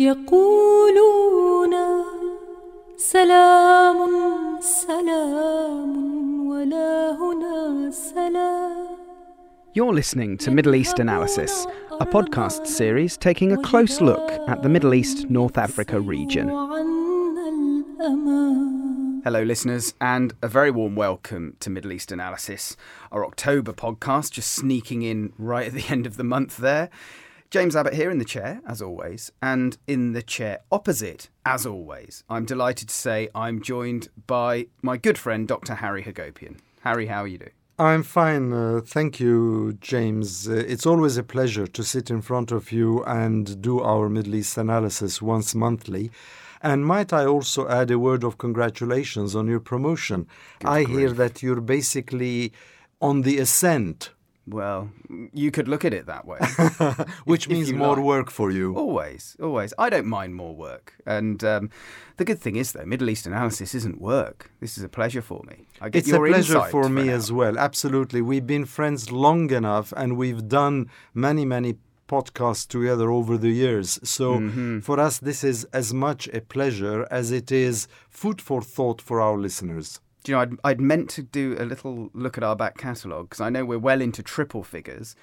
يقولون 0.00 1.74
سلام 2.96 3.98
سلام 4.60 5.92
ولا 6.48 7.16
هنا 7.20 7.90
سلام 7.90 8.90
You're 9.74 9.92
listening 9.92 10.38
to 10.38 10.50
Middle 10.50 10.74
East 10.74 10.98
Analysis, 10.98 11.66
a 12.00 12.06
podcast 12.06 12.66
series 12.66 13.18
taking 13.18 13.52
a 13.52 13.58
close 13.58 14.00
look 14.00 14.30
at 14.48 14.62
the 14.62 14.70
Middle 14.70 14.94
East 14.94 15.28
North 15.28 15.58
Africa 15.58 16.00
region. 16.00 16.48
Hello, 19.22 19.42
listeners, 19.42 19.92
and 20.00 20.32
a 20.40 20.48
very 20.48 20.70
warm 20.70 20.96
welcome 20.96 21.56
to 21.60 21.68
Middle 21.68 21.92
East 21.92 22.10
Analysis, 22.10 22.74
our 23.12 23.26
October 23.26 23.74
podcast, 23.74 24.32
just 24.32 24.50
sneaking 24.50 25.02
in 25.02 25.34
right 25.36 25.66
at 25.66 25.74
the 25.74 25.84
end 25.90 26.06
of 26.06 26.16
the 26.16 26.24
month 26.24 26.56
there. 26.56 26.88
James 27.50 27.74
Abbott 27.74 27.94
here 27.94 28.10
in 28.12 28.18
the 28.18 28.24
chair, 28.24 28.60
as 28.64 28.80
always, 28.80 29.32
and 29.42 29.76
in 29.88 30.12
the 30.12 30.22
chair 30.22 30.60
opposite, 30.70 31.28
as 31.44 31.66
always. 31.66 32.22
I'm 32.30 32.44
delighted 32.44 32.88
to 32.90 32.94
say 32.94 33.28
I'm 33.34 33.60
joined 33.60 34.08
by 34.28 34.66
my 34.82 34.96
good 34.96 35.18
friend, 35.18 35.48
Dr. 35.48 35.74
Harry 35.74 36.04
Hagopian. 36.04 36.58
Harry, 36.82 37.06
how 37.06 37.22
are 37.24 37.26
you 37.26 37.38
doing? 37.38 37.50
I'm 37.76 38.04
fine. 38.04 38.52
Uh, 38.52 38.82
thank 38.84 39.18
you, 39.18 39.76
James. 39.80 40.48
Uh, 40.48 40.52
it's 40.68 40.86
always 40.86 41.16
a 41.16 41.24
pleasure 41.24 41.66
to 41.66 41.82
sit 41.82 42.08
in 42.08 42.22
front 42.22 42.52
of 42.52 42.70
you 42.70 43.02
and 43.04 43.60
do 43.60 43.80
our 43.80 44.08
Middle 44.08 44.36
East 44.36 44.56
analysis 44.56 45.20
once 45.20 45.52
monthly. 45.52 46.12
And 46.62 46.86
might 46.86 47.12
I 47.12 47.24
also 47.24 47.66
add 47.68 47.90
a 47.90 47.98
word 47.98 48.22
of 48.22 48.38
congratulations 48.38 49.34
on 49.34 49.48
your 49.48 49.60
promotion? 49.60 50.28
Good 50.60 50.68
I 50.68 50.84
grief. 50.84 50.98
hear 50.98 51.10
that 51.14 51.42
you're 51.42 51.62
basically 51.62 52.52
on 53.00 53.22
the 53.22 53.38
ascent, 53.38 54.10
Well, 54.50 54.90
you 55.32 55.50
could 55.50 55.68
look 55.68 55.84
at 55.84 55.94
it 55.94 56.06
that 56.06 56.24
way. 56.26 56.38
which 57.24 57.46
if 57.46 57.52
means 57.52 57.70
you 57.70 57.76
more 57.76 57.96
like. 57.96 58.04
work 58.04 58.30
for 58.30 58.50
you. 58.50 58.74
Always, 58.74 59.36
always. 59.40 59.72
I 59.78 59.90
don't 59.90 60.06
mind 60.06 60.34
more 60.34 60.54
work. 60.54 60.94
And 61.06 61.42
um, 61.44 61.70
the 62.16 62.24
good 62.24 62.40
thing 62.40 62.56
is, 62.56 62.72
though, 62.72 62.84
Middle 62.84 63.08
East 63.10 63.26
analysis 63.26 63.74
isn't 63.74 64.00
work. 64.00 64.50
This 64.60 64.76
is 64.78 64.84
a 64.84 64.88
pleasure 64.88 65.22
for 65.22 65.42
me. 65.48 65.66
I 65.80 65.88
get 65.88 65.98
It's 66.00 66.12
a 66.12 66.18
pleasure 66.18 66.62
for 66.70 66.88
me 66.88 67.04
now. 67.04 67.14
as 67.14 67.30
well. 67.32 67.58
Absolutely. 67.58 68.20
We've 68.22 68.46
been 68.46 68.64
friends 68.66 69.10
long 69.12 69.50
enough 69.50 69.92
and 69.96 70.16
we've 70.16 70.46
done 70.48 70.90
many, 71.14 71.44
many 71.44 71.76
podcasts 72.08 72.66
together 72.66 73.08
over 73.10 73.38
the 73.38 73.50
years. 73.50 73.98
So 74.02 74.26
Mm-hmm. 74.40 74.80
for 74.80 74.98
us, 74.98 75.18
this 75.18 75.44
is 75.44 75.64
as 75.72 75.94
much 75.94 76.28
a 76.32 76.40
pleasure 76.40 77.06
as 77.10 77.30
it 77.30 77.52
is 77.52 77.86
food 78.08 78.40
for 78.42 78.60
thought 78.62 79.00
for 79.00 79.20
our 79.20 79.38
listeners. 79.38 80.00
Do 80.24 80.32
you 80.32 80.36
know, 80.36 80.42
I'd, 80.42 80.52
I'd 80.64 80.80
meant 80.80 81.08
to 81.10 81.22
do 81.22 81.56
a 81.58 81.64
little 81.64 82.10
look 82.12 82.36
at 82.36 82.44
our 82.44 82.56
back 82.56 82.76
catalogue 82.76 83.30
because 83.30 83.40
I 83.40 83.48
know 83.50 83.64
we're 83.64 83.78
well 83.78 84.00
into 84.00 84.22
triple 84.22 84.62
figures. 84.62 85.14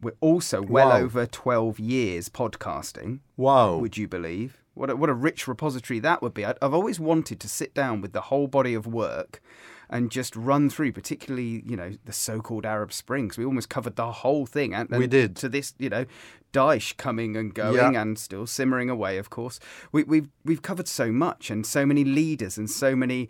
We're 0.00 0.16
also 0.20 0.62
well 0.62 0.88
Wow. 0.88 0.96
over 0.98 1.26
12 1.26 1.78
years 1.78 2.28
podcasting, 2.28 3.20
Wow. 3.36 3.76
would 3.78 3.96
you 3.98 4.08
believe? 4.08 4.56
What 4.74 4.88
a, 4.88 4.96
what 4.96 5.10
a 5.10 5.14
rich 5.14 5.46
repository 5.46 5.98
that 6.00 6.22
would 6.22 6.32
be. 6.32 6.44
I'd, 6.44 6.56
I've 6.62 6.72
always 6.72 6.98
wanted 6.98 7.38
to 7.40 7.48
sit 7.48 7.74
down 7.74 8.00
with 8.00 8.12
the 8.12 8.22
whole 8.22 8.46
body 8.46 8.72
of 8.72 8.86
work 8.86 9.42
and 9.90 10.10
just 10.10 10.34
run 10.36 10.70
through, 10.70 10.92
particularly, 10.92 11.62
you 11.66 11.76
know, 11.76 11.92
the 12.06 12.12
so 12.12 12.40
called 12.40 12.64
Arab 12.64 12.92
Springs. 12.92 13.36
We 13.36 13.44
almost 13.44 13.68
covered 13.68 13.96
the 13.96 14.10
whole 14.12 14.46
thing. 14.46 14.72
And, 14.72 14.88
We 14.88 15.06
did. 15.08 15.34
To 15.36 15.48
this, 15.50 15.74
you 15.78 15.90
know, 15.90 16.06
Daesh 16.54 16.96
coming 16.96 17.36
and 17.36 17.52
going 17.52 17.92
Yeah. 17.92 18.00
and 18.00 18.16
still 18.18 18.46
simmering 18.46 18.88
away, 18.88 19.18
of 19.18 19.28
course. 19.28 19.58
We, 19.92 20.04
we've, 20.04 20.28
we've 20.44 20.62
covered 20.62 20.88
so 20.88 21.10
much 21.12 21.50
and 21.50 21.66
so 21.66 21.84
many 21.84 22.04
leaders 22.04 22.56
and 22.56 22.70
so 22.70 22.94
many 22.96 23.28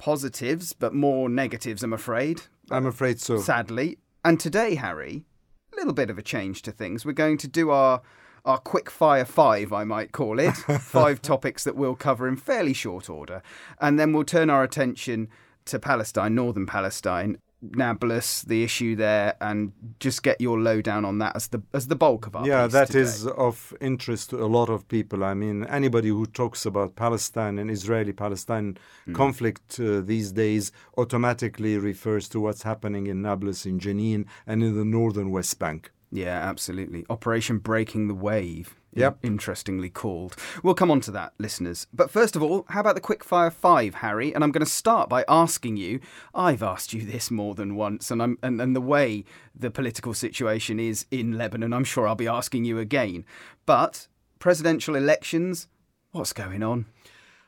positives, 0.00 0.72
but 0.72 0.94
more 0.94 1.28
negatives, 1.28 1.82
I'm 1.82 1.92
afraid, 1.92 2.40
I'm 2.70 2.86
afraid 2.86 3.20
so. 3.20 3.38
sadly. 3.38 3.98
And 4.24 4.40
today, 4.40 4.74
Harry, 4.74 5.24
a 5.72 5.76
little 5.76 5.92
bit 5.92 6.08
of 6.10 6.18
a 6.18 6.22
change 6.22 6.62
to 6.62 6.72
things. 6.72 7.04
We're 7.04 7.12
going 7.12 7.38
to 7.38 7.48
do 7.48 7.70
our 7.70 8.00
our 8.46 8.56
quick 8.58 8.90
fire 8.90 9.26
five, 9.26 9.70
I 9.70 9.84
might 9.84 10.12
call 10.12 10.40
it, 10.40 10.56
five 10.80 11.20
topics 11.20 11.62
that 11.64 11.76
we'll 11.76 11.94
cover 11.94 12.26
in 12.26 12.36
fairly 12.36 12.72
short 12.72 13.10
order, 13.10 13.42
and 13.78 14.00
then 14.00 14.14
we'll 14.14 14.24
turn 14.24 14.48
our 14.48 14.62
attention 14.62 15.28
to 15.66 15.78
Palestine, 15.78 16.34
northern 16.34 16.64
Palestine, 16.64 17.36
Nablus, 17.62 18.42
the 18.42 18.62
issue 18.64 18.96
there, 18.96 19.34
and 19.40 19.72
just 19.98 20.22
get 20.22 20.40
your 20.40 20.58
lowdown 20.58 21.04
on 21.04 21.18
that 21.18 21.36
as 21.36 21.48
the 21.48 21.62
as 21.74 21.86
the 21.88 21.94
bulk 21.96 22.26
of 22.26 22.34
our 22.36 22.46
Yeah, 22.46 22.66
that 22.66 22.86
today. 22.88 23.00
is 23.00 23.26
of 23.26 23.74
interest 23.80 24.30
to 24.30 24.42
a 24.42 24.46
lot 24.46 24.68
of 24.70 24.88
people. 24.88 25.22
I 25.24 25.34
mean, 25.34 25.64
anybody 25.64 26.08
who 26.08 26.26
talks 26.26 26.64
about 26.66 26.96
Palestine 26.96 27.58
and 27.58 27.70
Israeli 27.70 28.12
Palestine 28.12 28.76
Hmm. 29.06 29.14
conflict 29.14 29.78
uh, 29.80 30.00
these 30.00 30.32
days 30.32 30.72
automatically 30.96 31.76
refers 31.78 32.28
to 32.30 32.40
what's 32.40 32.62
happening 32.62 33.06
in 33.06 33.22
Nablus, 33.22 33.66
in 33.66 33.78
Jenin, 33.78 34.24
and 34.46 34.62
in 34.62 34.76
the 34.76 34.84
northern 34.84 35.30
West 35.30 35.58
Bank. 35.58 35.90
Yeah, 36.10 36.38
absolutely. 36.40 37.04
Operation 37.08 37.58
Breaking 37.58 38.08
the 38.08 38.14
Wave. 38.14 38.74
Yep. 38.92 39.18
Interestingly 39.22 39.88
called. 39.88 40.34
We'll 40.62 40.74
come 40.74 40.90
on 40.90 41.00
to 41.02 41.10
that, 41.12 41.32
listeners. 41.38 41.86
But 41.92 42.10
first 42.10 42.34
of 42.34 42.42
all, 42.42 42.66
how 42.70 42.80
about 42.80 42.96
the 42.96 43.00
quickfire 43.00 43.52
five, 43.52 43.96
Harry? 43.96 44.34
And 44.34 44.42
I'm 44.42 44.50
going 44.50 44.64
to 44.64 44.70
start 44.70 45.08
by 45.08 45.24
asking 45.28 45.76
you. 45.76 46.00
I've 46.34 46.62
asked 46.62 46.92
you 46.92 47.02
this 47.02 47.30
more 47.30 47.54
than 47.54 47.76
once, 47.76 48.10
and 48.10 48.20
I'm 48.20 48.38
and, 48.42 48.60
and 48.60 48.74
the 48.74 48.80
way 48.80 49.24
the 49.54 49.70
political 49.70 50.12
situation 50.12 50.80
is 50.80 51.06
in 51.10 51.38
Lebanon, 51.38 51.72
I'm 51.72 51.84
sure 51.84 52.08
I'll 52.08 52.14
be 52.16 52.26
asking 52.28 52.64
you 52.64 52.78
again. 52.78 53.24
But 53.64 54.08
presidential 54.40 54.96
elections, 54.96 55.68
what's 56.10 56.32
going 56.32 56.62
on? 56.62 56.86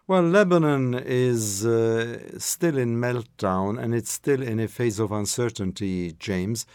Well, 0.07 0.23
Lebanon 0.23 0.95
is 0.95 1.65
uh, 1.65 2.39
still 2.39 2.77
in 2.77 3.01
meltdown 3.01 3.83
and 3.83 3.95
it's 3.95 4.11
still 4.11 4.43
in 4.43 4.59
a 4.61 4.69
phase 4.69 4.99
of 4.99 5.13
uncertainty, 5.13 6.13
James. 6.19 6.67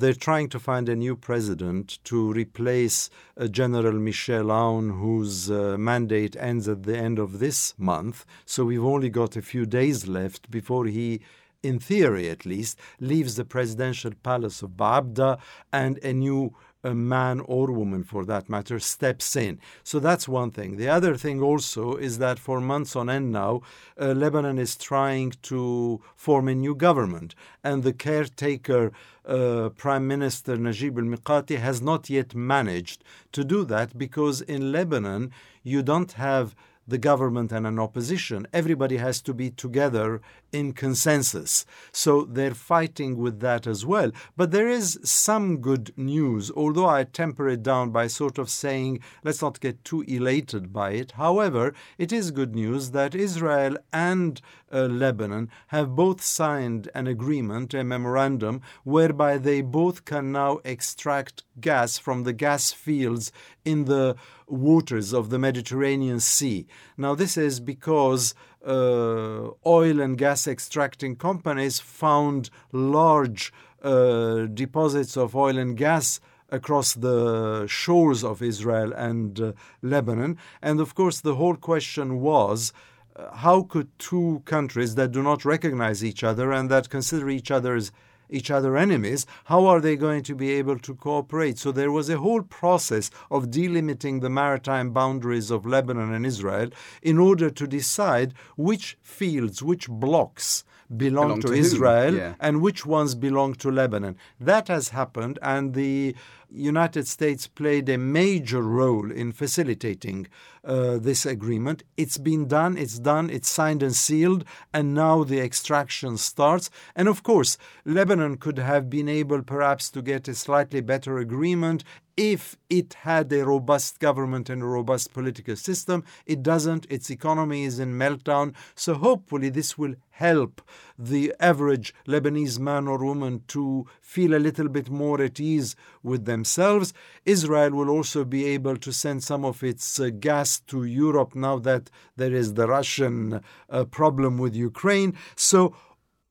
They're 0.00 0.14
trying 0.14 0.48
to 0.48 0.58
find 0.58 0.88
a 0.88 0.96
new 0.96 1.14
president 1.14 1.98
to 2.04 2.32
replace 2.32 3.10
uh, 3.36 3.48
General 3.48 3.92
Michel 3.92 4.44
Aoun, 4.46 4.98
whose 4.98 5.50
uh, 5.50 5.76
mandate 5.78 6.34
ends 6.40 6.68
at 6.68 6.84
the 6.84 6.96
end 6.96 7.18
of 7.18 7.38
this 7.38 7.74
month. 7.76 8.24
So 8.46 8.64
we've 8.64 8.82
only 8.82 9.10
got 9.10 9.36
a 9.36 9.42
few 9.42 9.66
days 9.66 10.08
left 10.08 10.50
before 10.50 10.86
he, 10.86 11.20
in 11.62 11.78
theory 11.78 12.30
at 12.30 12.46
least, 12.46 12.78
leaves 12.98 13.34
the 13.34 13.44
presidential 13.44 14.12
palace 14.22 14.62
of 14.62 14.70
Baabda 14.70 15.38
and 15.70 15.98
a 16.02 16.14
new 16.14 16.54
a 16.82 16.94
man 16.94 17.40
or 17.40 17.70
woman 17.70 18.02
for 18.04 18.24
that 18.24 18.48
matter 18.48 18.78
steps 18.78 19.36
in. 19.36 19.58
So 19.82 19.98
that's 19.98 20.28
one 20.28 20.50
thing. 20.50 20.76
The 20.76 20.88
other 20.88 21.16
thing 21.16 21.42
also 21.42 21.96
is 21.96 22.18
that 22.18 22.38
for 22.38 22.60
months 22.60 22.96
on 22.96 23.10
end 23.10 23.32
now, 23.32 23.62
uh, 24.00 24.12
Lebanon 24.12 24.58
is 24.58 24.76
trying 24.76 25.32
to 25.42 26.00
form 26.16 26.48
a 26.48 26.54
new 26.54 26.74
government, 26.74 27.34
and 27.62 27.82
the 27.82 27.92
caretaker 27.92 28.92
uh, 29.26 29.68
Prime 29.76 30.06
Minister 30.06 30.56
Najib 30.56 30.98
al 30.98 31.04
Mikati 31.04 31.58
has 31.58 31.82
not 31.82 32.08
yet 32.10 32.34
managed 32.34 33.04
to 33.32 33.44
do 33.44 33.64
that 33.64 33.96
because 33.96 34.40
in 34.40 34.72
Lebanon 34.72 35.30
you 35.62 35.82
don't 35.82 36.12
have 36.12 36.54
the 36.90 36.98
government 36.98 37.52
and 37.52 37.66
an 37.66 37.78
opposition. 37.78 38.46
Everybody 38.52 38.96
has 38.96 39.22
to 39.22 39.32
be 39.32 39.50
together 39.50 40.20
in 40.52 40.72
consensus. 40.72 41.64
So 41.92 42.24
they're 42.24 42.54
fighting 42.54 43.16
with 43.16 43.40
that 43.40 43.66
as 43.66 43.86
well. 43.86 44.10
But 44.36 44.50
there 44.50 44.68
is 44.68 44.98
some 45.02 45.58
good 45.58 45.92
news, 45.96 46.50
although 46.50 46.88
I 46.88 47.04
temper 47.04 47.48
it 47.48 47.62
down 47.62 47.90
by 47.90 48.06
sort 48.06 48.38
of 48.38 48.50
saying, 48.50 49.00
let's 49.24 49.42
not 49.42 49.60
get 49.60 49.84
too 49.84 50.02
elated 50.02 50.72
by 50.72 50.92
it. 50.92 51.12
However, 51.12 51.74
it 51.98 52.12
is 52.12 52.30
good 52.30 52.54
news 52.54 52.90
that 52.90 53.14
Israel 53.14 53.76
and 53.92 54.40
uh, 54.72 54.86
Lebanon 54.86 55.50
have 55.68 55.96
both 55.96 56.22
signed 56.22 56.88
an 56.94 57.06
agreement, 57.06 57.74
a 57.74 57.82
memorandum, 57.84 58.60
whereby 58.84 59.38
they 59.38 59.60
both 59.60 60.04
can 60.04 60.32
now 60.32 60.60
extract 60.64 61.42
gas 61.60 61.98
from 61.98 62.24
the 62.24 62.32
gas 62.32 62.72
fields 62.72 63.32
in 63.64 63.84
the 63.84 64.16
waters 64.46 65.12
of 65.12 65.30
the 65.30 65.38
Mediterranean 65.38 66.20
Sea. 66.20 66.66
Now, 66.96 67.14
this 67.14 67.36
is 67.36 67.60
because 67.60 68.34
oil 68.66 70.00
and 70.00 70.18
gas 70.18 70.46
extracting 70.46 71.16
companies 71.16 71.80
found 71.80 72.50
large 72.72 73.52
uh, 73.82 74.46
deposits 74.46 75.16
of 75.16 75.34
oil 75.34 75.56
and 75.56 75.76
gas 75.76 76.20
across 76.50 76.94
the 76.94 77.66
shores 77.66 78.24
of 78.24 78.42
Israel 78.42 78.92
and 78.92 79.40
uh, 79.40 79.52
Lebanon. 79.82 80.36
And 80.60 80.80
of 80.80 80.94
course, 80.94 81.20
the 81.20 81.36
whole 81.36 81.56
question 81.56 82.20
was 82.20 82.72
uh, 83.16 83.34
how 83.36 83.62
could 83.62 83.88
two 83.98 84.42
countries 84.44 84.94
that 84.96 85.12
do 85.12 85.22
not 85.22 85.44
recognize 85.44 86.04
each 86.04 86.22
other 86.22 86.52
and 86.52 86.70
that 86.70 86.90
consider 86.90 87.30
each 87.30 87.50
other 87.50 87.74
as 87.74 87.92
each 88.30 88.50
other 88.50 88.76
enemies, 88.76 89.26
how 89.44 89.66
are 89.66 89.80
they 89.80 89.96
going 89.96 90.22
to 90.22 90.34
be 90.34 90.52
able 90.52 90.78
to 90.78 90.94
cooperate? 90.94 91.58
So 91.58 91.72
there 91.72 91.92
was 91.92 92.08
a 92.08 92.18
whole 92.18 92.42
process 92.42 93.10
of 93.30 93.50
delimiting 93.50 94.20
the 94.20 94.30
maritime 94.30 94.90
boundaries 94.92 95.50
of 95.50 95.66
Lebanon 95.66 96.12
and 96.12 96.24
Israel 96.24 96.70
in 97.02 97.18
order 97.18 97.50
to 97.50 97.66
decide 97.66 98.34
which 98.56 98.96
fields, 99.02 99.62
which 99.62 99.88
blocks 99.88 100.64
belong, 100.96 101.28
Belong 101.28 101.40
to, 101.42 101.48
to 101.48 101.54
Israel 101.54 102.14
yeah. 102.14 102.34
and 102.40 102.60
which 102.60 102.84
ones 102.84 103.14
belong 103.14 103.54
to 103.54 103.70
Lebanon. 103.70 104.16
That 104.38 104.68
has 104.68 104.88
happened, 104.90 105.38
and 105.42 105.74
the 105.74 106.14
United 106.50 107.06
States 107.06 107.46
played 107.46 107.88
a 107.88 107.96
major 107.96 108.62
role 108.62 109.10
in 109.10 109.32
facilitating 109.32 110.26
uh, 110.64 110.98
this 110.98 111.24
agreement. 111.24 111.84
It's 111.96 112.18
been 112.18 112.48
done, 112.48 112.76
it's 112.76 112.98
done, 112.98 113.30
it's 113.30 113.48
signed 113.48 113.82
and 113.82 113.94
sealed, 113.94 114.44
and 114.74 114.94
now 114.94 115.24
the 115.24 115.40
extraction 115.40 116.16
starts. 116.16 116.70
And 116.96 117.08
of 117.08 117.22
course, 117.22 117.56
Lebanon 117.84 118.36
could 118.36 118.58
have 118.58 118.90
been 118.90 119.08
able 119.08 119.42
perhaps 119.42 119.90
to 119.90 120.02
get 120.02 120.28
a 120.28 120.34
slightly 120.34 120.80
better 120.80 121.18
agreement 121.18 121.84
if 122.20 122.58
it 122.68 122.92
had 122.92 123.32
a 123.32 123.46
robust 123.46 123.98
government 123.98 124.50
and 124.50 124.60
a 124.60 124.66
robust 124.66 125.14
political 125.14 125.56
system. 125.56 126.04
It 126.26 126.42
doesn't. 126.42 126.84
Its 126.90 127.08
economy 127.08 127.64
is 127.64 127.78
in 127.78 127.94
meltdown. 127.94 128.54
So 128.74 128.92
hopefully, 128.92 129.48
this 129.48 129.78
will 129.78 129.94
help 130.10 130.60
the 130.98 131.34
average 131.40 131.94
Lebanese 132.06 132.58
man 132.58 132.86
or 132.88 132.98
woman 133.02 133.42
to 133.48 133.86
feel 134.02 134.34
a 134.34 134.44
little 134.46 134.68
bit 134.68 134.90
more 134.90 135.22
at 135.22 135.40
ease 135.40 135.76
with 136.02 136.26
themselves. 136.26 136.92
Israel 137.24 137.70
will 137.70 137.88
also 137.88 138.26
be 138.26 138.44
able 138.44 138.76
to 138.76 138.92
send 138.92 139.24
some 139.24 139.46
of 139.46 139.62
its 139.62 139.98
uh, 139.98 140.10
gas 140.10 140.60
to 140.60 140.84
Europe 140.84 141.34
now 141.34 141.58
that 141.58 141.88
there 142.16 142.34
is 142.34 142.52
the 142.52 142.68
Russian 142.68 143.40
uh, 143.70 143.84
problem 143.86 144.36
with 144.36 144.54
Ukraine. 144.54 145.16
So, 145.36 145.74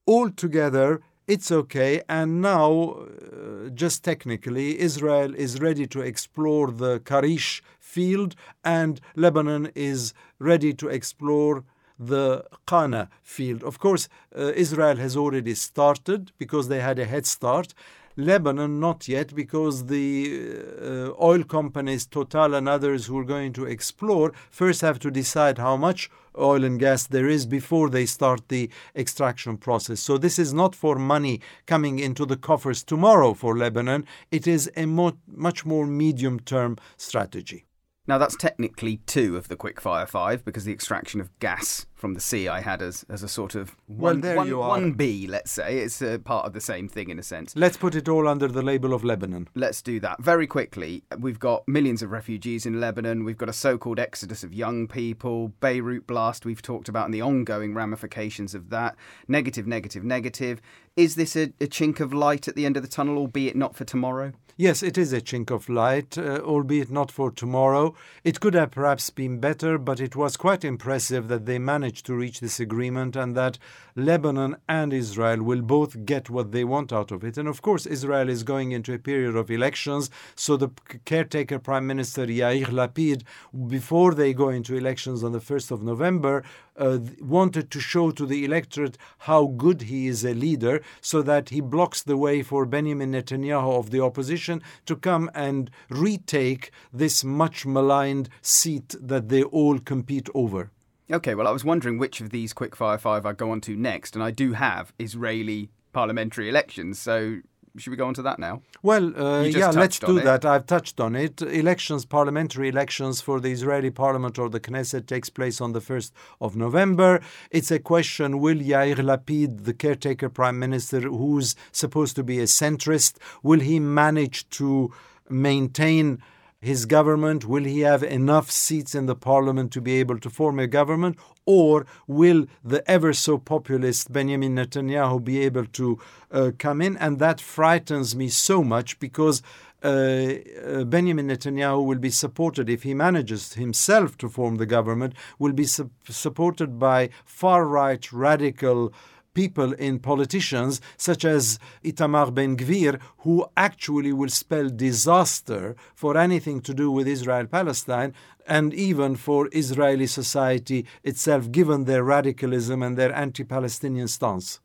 altogether, 0.07 1.01
it's 1.29 1.51
okay. 1.51 2.01
And 2.09 2.41
now, 2.41 2.71
uh, 2.71 3.69
just 3.69 4.03
technically, 4.03 4.79
Israel 4.79 5.35
is 5.35 5.61
ready 5.61 5.85
to 5.87 6.01
explore 6.01 6.71
the 6.71 6.99
Karish 6.99 7.61
field, 7.79 8.35
and 8.63 8.99
Lebanon 9.15 9.71
is 9.75 10.13
ready 10.39 10.73
to 10.73 10.87
explore 10.87 11.63
the 11.99 12.45
Qana 12.65 13.09
field. 13.21 13.63
Of 13.63 13.79
course, 13.79 14.09
uh, 14.35 14.53
Israel 14.55 14.95
has 14.97 15.15
already 15.15 15.53
started 15.53 16.31
because 16.37 16.67
they 16.67 16.79
had 16.79 16.97
a 16.97 17.05
head 17.05 17.25
start. 17.25 17.73
Lebanon, 18.19 18.79
not 18.79 19.07
yet, 19.07 19.33
because 19.33 19.85
the 19.85 20.57
uh, 20.81 21.23
oil 21.23 21.43
companies, 21.43 22.05
Total 22.05 22.53
and 22.53 22.67
others 22.67 23.05
who 23.05 23.17
are 23.17 23.23
going 23.23 23.53
to 23.53 23.65
explore, 23.65 24.33
first 24.51 24.81
have 24.81 24.99
to 24.99 25.09
decide 25.09 25.57
how 25.57 25.77
much 25.77 26.09
oil 26.37 26.63
and 26.63 26.79
gas 26.79 27.07
there 27.07 27.27
is 27.27 27.45
before 27.45 27.89
they 27.89 28.05
start 28.05 28.49
the 28.49 28.69
extraction 28.95 29.57
process. 29.57 30.01
So, 30.01 30.17
this 30.17 30.37
is 30.37 30.53
not 30.53 30.75
for 30.75 30.97
money 30.97 31.39
coming 31.65 31.99
into 31.99 32.25
the 32.25 32.37
coffers 32.37 32.83
tomorrow 32.83 33.33
for 33.33 33.57
Lebanon. 33.57 34.05
It 34.31 34.45
is 34.47 34.69
a 34.75 34.85
much 34.85 35.65
more 35.65 35.87
medium 35.87 36.39
term 36.41 36.77
strategy. 36.97 37.65
Now, 38.05 38.17
that's 38.17 38.35
technically 38.35 38.97
two 39.05 39.37
of 39.37 39.47
the 39.47 39.55
Quickfire 39.55 40.07
Five 40.07 40.43
because 40.43 40.65
the 40.65 40.73
extraction 40.73 41.21
of 41.21 41.37
gas 41.39 41.85
from 41.99 42.13
the 42.13 42.21
sea 42.21 42.47
I 42.47 42.61
had 42.61 42.81
as, 42.81 43.05
as 43.09 43.23
a 43.23 43.27
sort 43.27 43.55
of 43.55 43.75
Well, 43.87 44.13
one, 44.13 44.21
there 44.21 44.37
one- 44.37 44.47
you 44.47 44.61
are. 44.61 44.69
one 44.69 44.93
B, 44.93 45.27
let's 45.27 45.51
say. 45.51 45.79
It's 45.79 46.01
a 46.01 46.17
part 46.17 46.45
of 46.45 46.53
the 46.53 46.61
same 46.61 46.87
thing 46.87 47.09
in 47.09 47.19
a 47.19 47.23
sense. 47.23 47.53
Let's 47.55 47.75
put 47.77 47.93
it 47.93 48.07
all 48.07 48.27
under 48.27 48.47
the 48.47 48.61
label 48.61 48.93
of 48.93 49.03
Lebanon. 49.03 49.49
Let's 49.53 49.81
do 49.81 49.99
that 49.99 50.21
very 50.23 50.47
quickly. 50.47 51.03
We've 51.19 51.39
got 51.39 51.67
millions 51.67 52.01
of 52.01 52.11
refugees 52.11 52.65
in 52.65 52.79
Lebanon. 52.79 53.25
We've 53.25 53.37
got 53.37 53.49
a 53.49 53.53
so 53.53 53.77
called 53.77 53.99
exodus 53.99 54.43
of 54.43 54.53
young 54.53 54.87
people. 54.87 55.49
Beirut 55.59 56.07
blast, 56.07 56.45
we've 56.45 56.61
talked 56.61 56.87
about, 56.87 57.05
and 57.05 57.13
the 57.13 57.21
ongoing 57.21 57.73
ramifications 57.73 58.55
of 58.55 58.69
that. 58.69 58.95
Negative, 59.27 59.67
negative, 59.67 60.03
negative. 60.05 60.61
Is 60.95 61.15
this 61.15 61.35
a, 61.35 61.43
a 61.61 61.67
chink 61.67 61.99
of 61.99 62.13
light 62.13 62.47
at 62.47 62.55
the 62.55 62.65
end 62.65 62.77
of 62.77 62.83
the 62.83 62.89
tunnel, 62.89 63.17
albeit 63.17 63.55
not 63.55 63.75
for 63.75 63.83
tomorrow? 63.83 64.31
Yes, 64.57 64.83
it 64.83 64.97
is 64.97 65.13
a 65.13 65.21
chink 65.21 65.49
of 65.51 65.69
light, 65.69 66.17
uh, 66.17 66.39
albeit 66.39 66.91
not 66.91 67.11
for 67.11 67.31
tomorrow. 67.31 67.95
It 68.25 68.41
could 68.41 68.53
have 68.55 68.71
perhaps 68.71 69.09
been 69.09 69.39
better, 69.39 69.77
but 69.77 70.01
it 70.01 70.17
was 70.17 70.35
quite 70.35 70.65
impressive 70.65 71.29
that 71.29 71.45
they 71.45 71.59
managed 71.59 71.88
to 71.97 72.15
reach 72.15 72.39
this 72.39 72.59
agreement 72.59 73.15
and 73.15 73.35
that 73.35 73.57
Lebanon 73.95 74.55
and 74.67 74.93
Israel 74.93 75.43
will 75.43 75.61
both 75.61 76.05
get 76.05 76.29
what 76.29 76.51
they 76.51 76.63
want 76.63 76.93
out 76.93 77.11
of 77.11 77.23
it. 77.23 77.37
And 77.37 77.47
of 77.47 77.61
course, 77.61 77.85
Israel 77.85 78.29
is 78.29 78.43
going 78.43 78.71
into 78.71 78.93
a 78.93 78.99
period 78.99 79.35
of 79.35 79.51
elections, 79.51 80.09
so 80.35 80.57
the 80.57 80.69
caretaker 81.05 81.59
Prime 81.59 81.85
Minister 81.85 82.25
Yair 82.25 82.67
Lapid, 82.67 83.23
before 83.67 84.13
they 84.13 84.33
go 84.33 84.49
into 84.49 84.75
elections 84.75 85.23
on 85.23 85.31
the 85.31 85.39
1st 85.39 85.71
of 85.71 85.83
November, 85.83 86.43
uh, 86.77 86.99
wanted 87.21 87.69
to 87.71 87.79
show 87.79 88.09
to 88.11 88.25
the 88.25 88.45
electorate 88.45 88.97
how 89.19 89.47
good 89.47 89.83
he 89.83 90.07
is 90.07 90.23
a 90.23 90.33
leader 90.33 90.81
so 91.01 91.21
that 91.21 91.49
he 91.49 91.59
blocks 91.59 92.01
the 92.01 92.17
way 92.17 92.41
for 92.41 92.65
Benjamin 92.65 93.11
Netanyahu 93.11 93.77
of 93.77 93.91
the 93.91 94.01
opposition 94.01 94.61
to 94.85 94.95
come 94.95 95.29
and 95.35 95.69
retake 95.89 96.71
this 96.93 97.23
much 97.23 97.65
maligned 97.65 98.29
seat 98.41 98.95
that 98.99 99.29
they 99.29 99.43
all 99.43 99.79
compete 99.79 100.29
over. 100.33 100.71
Okay, 101.11 101.33
well, 101.33 101.47
I 101.47 101.51
was 101.51 101.65
wondering 101.65 101.97
which 101.97 102.21
of 102.21 102.29
these 102.29 102.53
Quickfire 102.53 102.99
Five 102.99 103.25
I'd 103.25 103.37
go 103.37 103.51
on 103.51 103.61
to 103.61 103.75
next, 103.75 104.15
and 104.15 104.23
I 104.23 104.31
do 104.31 104.53
have 104.53 104.93
Israeli 104.99 105.69
parliamentary 105.91 106.49
elections, 106.49 106.99
so 106.99 107.39
should 107.77 107.91
we 107.91 107.97
go 107.97 108.07
on 108.07 108.13
to 108.15 108.21
that 108.21 108.39
now? 108.39 108.61
Well, 108.83 109.19
uh, 109.19 109.43
yeah, 109.43 109.69
let's 109.69 109.99
do 109.99 110.17
it. 110.17 110.23
that. 110.23 110.45
I've 110.45 110.65
touched 110.65 110.99
on 110.99 111.15
it. 111.15 111.41
Elections, 111.41 112.05
parliamentary 112.05 112.69
elections 112.69 113.21
for 113.21 113.39
the 113.39 113.51
Israeli 113.51 113.89
parliament 113.89 114.37
or 114.37 114.49
the 114.49 114.59
Knesset 114.59 115.07
takes 115.07 115.29
place 115.29 115.61
on 115.61 115.73
the 115.73 115.81
1st 115.81 116.11
of 116.41 116.55
November. 116.55 117.21
It's 117.51 117.71
a 117.71 117.79
question 117.79 118.39
will 118.39 118.57
Yair 118.57 118.95
Lapid, 118.95 119.65
the 119.65 119.73
caretaker 119.73 120.29
prime 120.29 120.59
minister, 120.59 121.01
who's 121.01 121.55
supposed 121.71 122.15
to 122.17 122.23
be 122.23 122.39
a 122.39 122.45
centrist, 122.45 123.17
will 123.43 123.59
he 123.59 123.79
manage 123.79 124.49
to 124.49 124.91
maintain 125.29 126.21
his 126.61 126.85
government? 126.85 127.45
Will 127.45 127.63
he 127.63 127.81
have 127.81 128.03
enough 128.03 128.51
seats 128.51 128.93
in 128.93 129.05
the 129.05 129.15
parliament 129.15 129.71
to 129.73 129.81
be 129.81 129.93
able 129.99 130.19
to 130.19 130.29
form 130.29 130.59
a 130.59 130.67
government? 130.67 131.17
Or 131.45 131.85
will 132.07 132.45
the 132.63 132.89
ever 132.89 133.13
so 133.13 133.37
populist 133.37 134.11
Benjamin 134.11 134.55
Netanyahu 134.55 135.23
be 135.23 135.39
able 135.39 135.65
to 135.65 135.99
uh, 136.31 136.51
come 136.57 136.81
in? 136.81 136.97
And 136.97 137.19
that 137.19 137.41
frightens 137.41 138.15
me 138.15 138.29
so 138.29 138.63
much 138.63 138.99
because 138.99 139.41
uh, 139.81 139.87
uh, 139.87 140.83
Benjamin 140.83 141.27
Netanyahu 141.29 141.85
will 141.85 141.99
be 141.99 142.09
supported, 142.09 142.69
if 142.69 142.83
he 142.83 142.93
manages 142.93 143.53
himself 143.53 144.17
to 144.17 144.27
form 144.27 144.57
the 144.57 144.65
government, 144.65 145.13
will 145.39 145.53
be 145.53 145.63
su- 145.63 145.89
supported 146.09 146.77
by 146.77 147.09
far 147.23 147.65
right 147.65 148.11
radical 148.11 148.93
people 149.33 149.73
in 149.73 149.99
politicians 149.99 150.81
such 150.97 151.25
as 151.25 151.59
Itamar 151.83 152.33
Ben 152.33 152.57
Gvir, 152.57 152.99
who 153.19 153.45
actually 153.55 154.13
will 154.13 154.29
spell 154.29 154.69
disaster 154.69 155.75
for 155.95 156.17
anything 156.17 156.61
to 156.61 156.73
do 156.73 156.91
with 156.91 157.07
Israel 157.07 157.45
Palestine 157.45 158.13
and 158.47 158.73
even 158.73 159.15
for 159.15 159.47
Israeli 159.51 160.07
society 160.07 160.85
itself, 161.03 161.51
given 161.51 161.85
their 161.85 162.03
radicalism 162.03 162.81
and 162.81 162.97
their 162.97 163.13
anti 163.13 163.43
Palestinian 163.43 164.07
stance. 164.07 164.59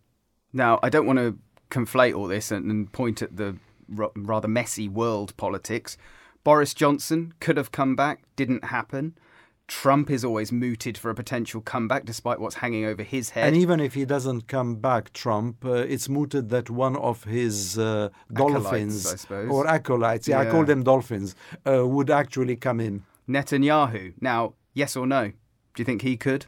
Now, 0.53 0.81
I 0.83 0.89
don't 0.89 1.07
want 1.07 1.19
to 1.19 1.39
conflate 1.71 2.17
all 2.17 2.29
this 2.29 2.51
and, 2.51 2.71
and 2.71 2.91
point 2.93 3.21
at 3.21 3.37
the 3.37 3.57
r- 3.99 4.13
rather 4.15 4.49
messy 4.49 4.89
world 4.89 5.37
politics. 5.37 5.97
Boris 6.45 6.75
Johnson 6.75 7.35
could 7.41 7.57
have 7.57 7.73
come 7.73 7.97
back, 7.97 8.23
didn't 8.37 8.67
happen. 8.67 9.17
Trump 9.67 10.11
is 10.11 10.25
always 10.25 10.53
mooted 10.53 10.99
for 10.99 11.11
a 11.11 11.15
potential 11.15 11.61
comeback 11.61 12.05
despite 12.05 12.39
what's 12.39 12.57
hanging 12.57 12.85
over 12.85 13.03
his 13.03 13.31
head. 13.31 13.49
And 13.49 13.57
even 13.57 13.81
if 13.81 13.95
he 13.95 14.05
doesn't 14.05 14.47
come 14.47 14.77
back, 14.77 15.13
Trump, 15.13 15.65
uh, 15.65 15.73
it's 15.73 16.09
mooted 16.09 16.51
that 16.51 16.69
one 16.69 16.97
of 16.97 17.25
his 17.25 17.79
uh, 17.79 18.11
dolphins 18.33 19.13
I 19.13 19.17
suppose. 19.17 19.51
or 19.51 19.67
acolytes, 19.67 20.29
yeah, 20.29 20.41
I 20.41 20.51
call 20.51 20.65
them 20.65 20.83
dolphins, 20.83 21.35
uh, 21.67 21.87
would 21.87 22.11
actually 22.11 22.57
come 22.57 22.79
in. 22.81 23.05
Netanyahu. 23.29 24.15
Now, 24.21 24.55
yes 24.75 24.97
or 24.97 25.07
no? 25.07 25.29
Do 25.29 25.81
you 25.81 25.85
think 25.85 26.03
he 26.03 26.17
could? 26.17 26.47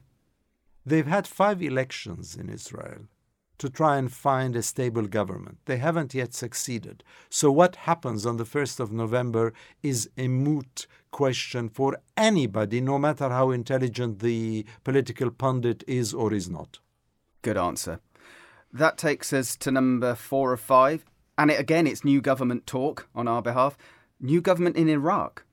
They've 0.85 1.07
had 1.07 1.27
five 1.27 1.63
elections 1.63 2.37
in 2.37 2.49
Israel 2.51 3.09
to 3.59 3.69
try 3.69 3.97
and 3.97 4.13
find 4.13 4.55
a 4.55 4.63
stable 4.63 5.07
government. 5.07 5.59
They 5.65 5.79
haven't 5.79 6.15
yet 6.15 6.35
succeeded. 6.35 7.03
So, 7.31 7.51
what 7.51 7.77
happens 7.77 8.27
on 8.27 8.37
the 8.37 8.45
1st 8.45 8.81
of 8.81 8.93
November 8.93 9.53
is 9.83 10.09
a 10.17 10.29
moot 10.29 10.87
question 11.11 11.69
for 11.69 11.99
anybody, 12.17 12.81
no 12.81 12.99
matter 12.99 13.29
how 13.29 13.51
intelligent 13.51 14.19
the 14.19 14.67
political 14.85 15.31
pundit 15.31 15.83
is 15.87 16.13
or 16.13 16.33
is 16.33 16.49
not. 16.49 16.79
Good 17.43 17.57
answer. 17.57 18.01
That 18.73 18.99
takes 18.99 19.33
us 19.33 19.57
to 19.57 19.71
number 19.71 20.15
four 20.15 20.53
of 20.53 20.61
five. 20.61 21.05
And 21.39 21.51
it, 21.51 21.61
again, 21.61 21.87
it's 21.87 22.05
new 22.05 22.21
government 22.21 22.67
talk 22.67 23.09
on 23.15 23.29
our 23.29 23.43
behalf. 23.43 23.77
New 24.21 24.41
government 24.41 24.77
in 24.77 24.89
Iraq. 24.89 25.45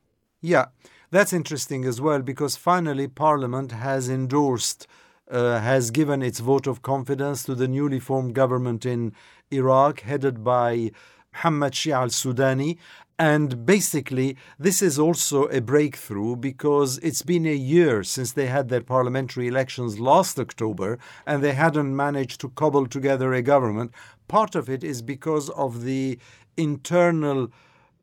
Yeah, 0.42 0.66
that's 1.12 1.32
interesting 1.32 1.86
as 1.86 2.02
well 2.02 2.22
because 2.22 2.56
finally 2.56 3.08
Parliament 3.08 3.72
has 3.72 4.10
endorsed, 4.10 4.88
uh, 5.30 5.60
has 5.60 5.92
given 5.92 6.22
its 6.22 6.40
vote 6.40 6.68
of 6.68 6.82
confidence 6.82 7.44
to 7.44 7.56
the 7.56 7.68
newly 7.68 8.00
formed 8.00 8.36
government 8.36 8.86
in 8.86 9.14
Iraq, 9.52 10.02
headed 10.02 10.44
by 10.44 10.92
Muhammad 11.34 11.74
Shia 11.74 11.94
al 11.94 12.08
Sudani. 12.08 12.78
And 13.20 13.66
basically, 13.66 14.38
this 14.58 14.82
is 14.82 14.98
also 14.98 15.46
a 15.46 15.62
breakthrough 15.62 16.36
because 16.36 16.98
it's 17.00 17.22
been 17.22 17.46
a 17.46 17.54
year 17.54 18.04
since 18.04 18.32
they 18.32 18.48
had 18.48 18.70
their 18.70 18.82
parliamentary 18.82 19.48
elections 19.48 20.00
last 20.00 20.40
October 20.40 20.98
and 21.26 21.44
they 21.44 21.54
hadn't 21.54 21.96
managed 21.96 22.42
to 22.42 22.50
cobble 22.50 22.88
together 22.88 23.34
a 23.34 23.42
government. 23.42 23.92
Part 24.28 24.56
of 24.56 24.68
it 24.68 24.84
is 24.84 25.02
because 25.02 25.50
of 25.52 25.84
the 25.84 26.18
internal 26.58 27.52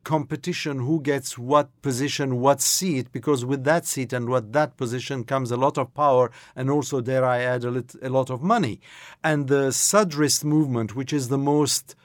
competition 0.03 0.79
who 0.79 1.01
gets 1.01 1.37
what 1.37 1.69
position, 1.81 2.39
what 2.39 2.61
seat, 2.61 3.11
because 3.11 3.45
with 3.45 3.63
that 3.63 3.85
seat 3.85 4.13
and 4.13 4.29
what 4.29 4.53
that 4.53 4.77
position 4.77 5.23
comes 5.23 5.51
a 5.51 5.57
lot 5.57 5.77
of 5.77 5.93
power 5.93 6.31
and 6.55 6.69
also, 6.69 7.01
dare 7.01 7.25
I 7.25 7.39
add, 7.41 7.63
a, 7.63 7.71
lit- 7.71 7.95
a 8.01 8.09
lot 8.09 8.29
of 8.29 8.41
money. 8.41 8.81
And 9.23 9.47
the 9.47 9.71
Sadrist 9.71 10.43
movement, 10.43 10.95
which 10.95 11.13
is 11.13 11.29
the 11.29 11.37
most 11.37 11.95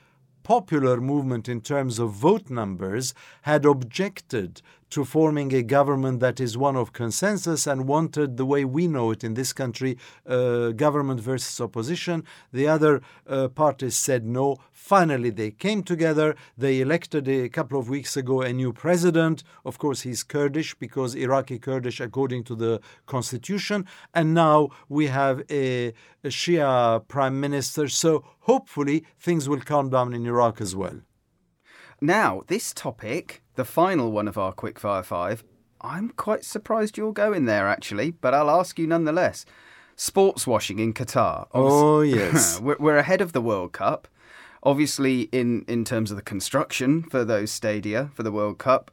popular 0.42 1.00
movement 1.00 1.48
in 1.48 1.60
terms 1.60 1.98
of 1.98 2.12
vote 2.12 2.50
numbers, 2.50 3.14
had 3.42 3.64
objected 3.64 4.62
to 4.90 5.04
forming 5.04 5.52
a 5.52 5.62
government 5.62 6.20
that 6.20 6.40
is 6.40 6.56
one 6.56 6.76
of 6.76 6.92
consensus 6.92 7.66
and 7.66 7.88
wanted 7.88 8.36
the 8.36 8.46
way 8.46 8.64
we 8.64 8.86
know 8.86 9.10
it 9.10 9.24
in 9.24 9.34
this 9.34 9.52
country 9.52 9.98
uh, 10.26 10.70
government 10.70 11.20
versus 11.20 11.60
opposition. 11.60 12.24
The 12.52 12.68
other 12.68 13.02
uh, 13.26 13.48
parties 13.48 13.96
said 13.96 14.24
no. 14.24 14.56
Finally, 14.72 15.30
they 15.30 15.50
came 15.50 15.82
together. 15.82 16.36
They 16.56 16.80
elected 16.80 17.28
a 17.28 17.48
couple 17.48 17.78
of 17.78 17.88
weeks 17.88 18.16
ago 18.16 18.42
a 18.42 18.52
new 18.52 18.72
president. 18.72 19.42
Of 19.64 19.78
course, 19.78 20.02
he's 20.02 20.22
Kurdish 20.22 20.74
because 20.74 21.14
Iraqi 21.14 21.58
Kurdish 21.58 22.00
according 22.00 22.44
to 22.44 22.54
the 22.54 22.80
constitution. 23.06 23.86
And 24.14 24.34
now 24.34 24.70
we 24.88 25.06
have 25.06 25.42
a, 25.50 25.88
a 26.22 26.28
Shia 26.28 27.06
prime 27.08 27.40
minister. 27.40 27.88
So 27.88 28.24
hopefully 28.40 29.04
things 29.18 29.48
will 29.48 29.60
calm 29.60 29.90
down 29.90 30.14
in 30.14 30.26
Iraq 30.26 30.60
as 30.60 30.76
well. 30.76 31.00
Now, 32.00 32.42
this 32.46 32.74
topic, 32.74 33.42
the 33.56 33.64
final 33.64 34.12
one 34.12 34.28
of 34.28 34.38
our 34.38 34.52
Quickfire 34.52 35.04
5, 35.04 35.44
I'm 35.80 36.10
quite 36.10 36.44
surprised 36.44 36.96
you're 36.96 37.12
going 37.12 37.46
there 37.46 37.68
actually, 37.68 38.12
but 38.12 38.34
I'll 38.34 38.50
ask 38.50 38.78
you 38.78 38.86
nonetheless. 38.86 39.44
Sports 39.96 40.46
washing 40.46 40.78
in 40.78 40.92
Qatar. 40.92 41.48
Oh, 41.52 42.00
yes. 42.02 42.60
we're, 42.60 42.76
we're 42.78 42.98
ahead 42.98 43.20
of 43.20 43.32
the 43.32 43.40
World 43.40 43.72
Cup. 43.72 44.08
Obviously, 44.62 45.22
in, 45.32 45.64
in 45.68 45.84
terms 45.84 46.10
of 46.10 46.16
the 46.16 46.22
construction 46.22 47.02
for 47.04 47.24
those 47.24 47.50
stadia 47.50 48.10
for 48.14 48.22
the 48.22 48.32
World 48.32 48.58
Cup, 48.58 48.90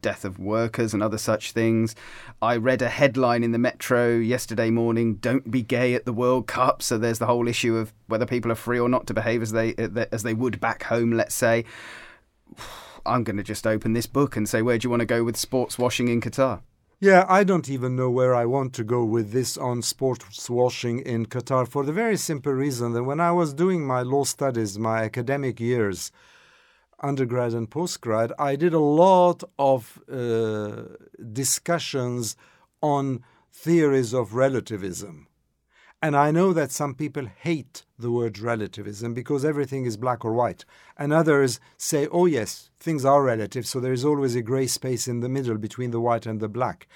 death 0.00 0.24
of 0.24 0.38
workers 0.38 0.92
and 0.92 1.02
other 1.02 1.18
such 1.18 1.52
things. 1.52 1.94
I 2.40 2.56
read 2.56 2.82
a 2.82 2.88
headline 2.88 3.44
in 3.44 3.52
the 3.52 3.58
Metro 3.58 4.16
yesterday 4.16 4.70
morning: 4.70 5.14
"Don't 5.16 5.48
be 5.48 5.62
gay 5.62 5.94
at 5.94 6.04
the 6.04 6.12
World 6.12 6.48
Cup." 6.48 6.82
So 6.82 6.98
there's 6.98 7.20
the 7.20 7.26
whole 7.26 7.46
issue 7.46 7.76
of 7.76 7.92
whether 8.08 8.26
people 8.26 8.50
are 8.50 8.56
free 8.56 8.80
or 8.80 8.88
not 8.88 9.06
to 9.06 9.14
behave 9.14 9.42
as 9.42 9.52
they 9.52 9.74
as 9.76 10.24
they 10.24 10.34
would 10.34 10.60
back 10.60 10.84
home. 10.84 11.12
Let's 11.12 11.36
say. 11.36 11.64
I'm 13.04 13.24
going 13.24 13.36
to 13.36 13.42
just 13.42 13.66
open 13.66 13.92
this 13.92 14.06
book 14.06 14.36
and 14.36 14.48
say, 14.48 14.62
where 14.62 14.78
do 14.78 14.86
you 14.86 14.90
want 14.90 15.00
to 15.00 15.06
go 15.06 15.24
with 15.24 15.36
sports 15.36 15.78
washing 15.78 16.08
in 16.08 16.20
Qatar? 16.20 16.62
Yeah, 17.00 17.26
I 17.28 17.42
don't 17.42 17.68
even 17.68 17.96
know 17.96 18.10
where 18.10 18.32
I 18.32 18.46
want 18.46 18.74
to 18.74 18.84
go 18.84 19.04
with 19.04 19.32
this 19.32 19.56
on 19.56 19.82
sports 19.82 20.48
washing 20.48 21.00
in 21.00 21.26
Qatar 21.26 21.66
for 21.66 21.84
the 21.84 21.92
very 21.92 22.16
simple 22.16 22.52
reason 22.52 22.92
that 22.92 23.02
when 23.02 23.18
I 23.18 23.32
was 23.32 23.52
doing 23.52 23.84
my 23.84 24.02
law 24.02 24.22
studies, 24.22 24.78
my 24.78 25.02
academic 25.02 25.58
years, 25.58 26.12
undergrad 27.00 27.54
and 27.54 27.68
postgrad, 27.68 28.30
I 28.38 28.54
did 28.54 28.72
a 28.72 28.78
lot 28.78 29.42
of 29.58 30.00
uh, 30.08 30.82
discussions 31.32 32.36
on 32.80 33.24
theories 33.52 34.14
of 34.14 34.34
relativism. 34.34 35.26
And 36.04 36.16
I 36.16 36.32
know 36.32 36.52
that 36.52 36.72
some 36.72 36.96
people 36.96 37.26
hate 37.26 37.84
the 37.96 38.10
word 38.10 38.40
relativism 38.40 39.14
because 39.14 39.44
everything 39.44 39.86
is 39.86 39.96
black 39.96 40.24
or 40.24 40.32
white. 40.32 40.64
And 40.98 41.12
others 41.12 41.60
say, 41.78 42.08
oh, 42.10 42.26
yes, 42.26 42.70
things 42.80 43.04
are 43.04 43.22
relative, 43.22 43.66
so 43.68 43.78
there 43.78 43.92
is 43.92 44.04
always 44.04 44.34
a 44.34 44.42
gray 44.42 44.66
space 44.66 45.06
in 45.06 45.20
the 45.20 45.28
middle 45.28 45.56
between 45.58 45.92
the 45.92 46.00
white 46.00 46.26
and 46.26 46.40
the 46.40 46.48
black. 46.48 46.88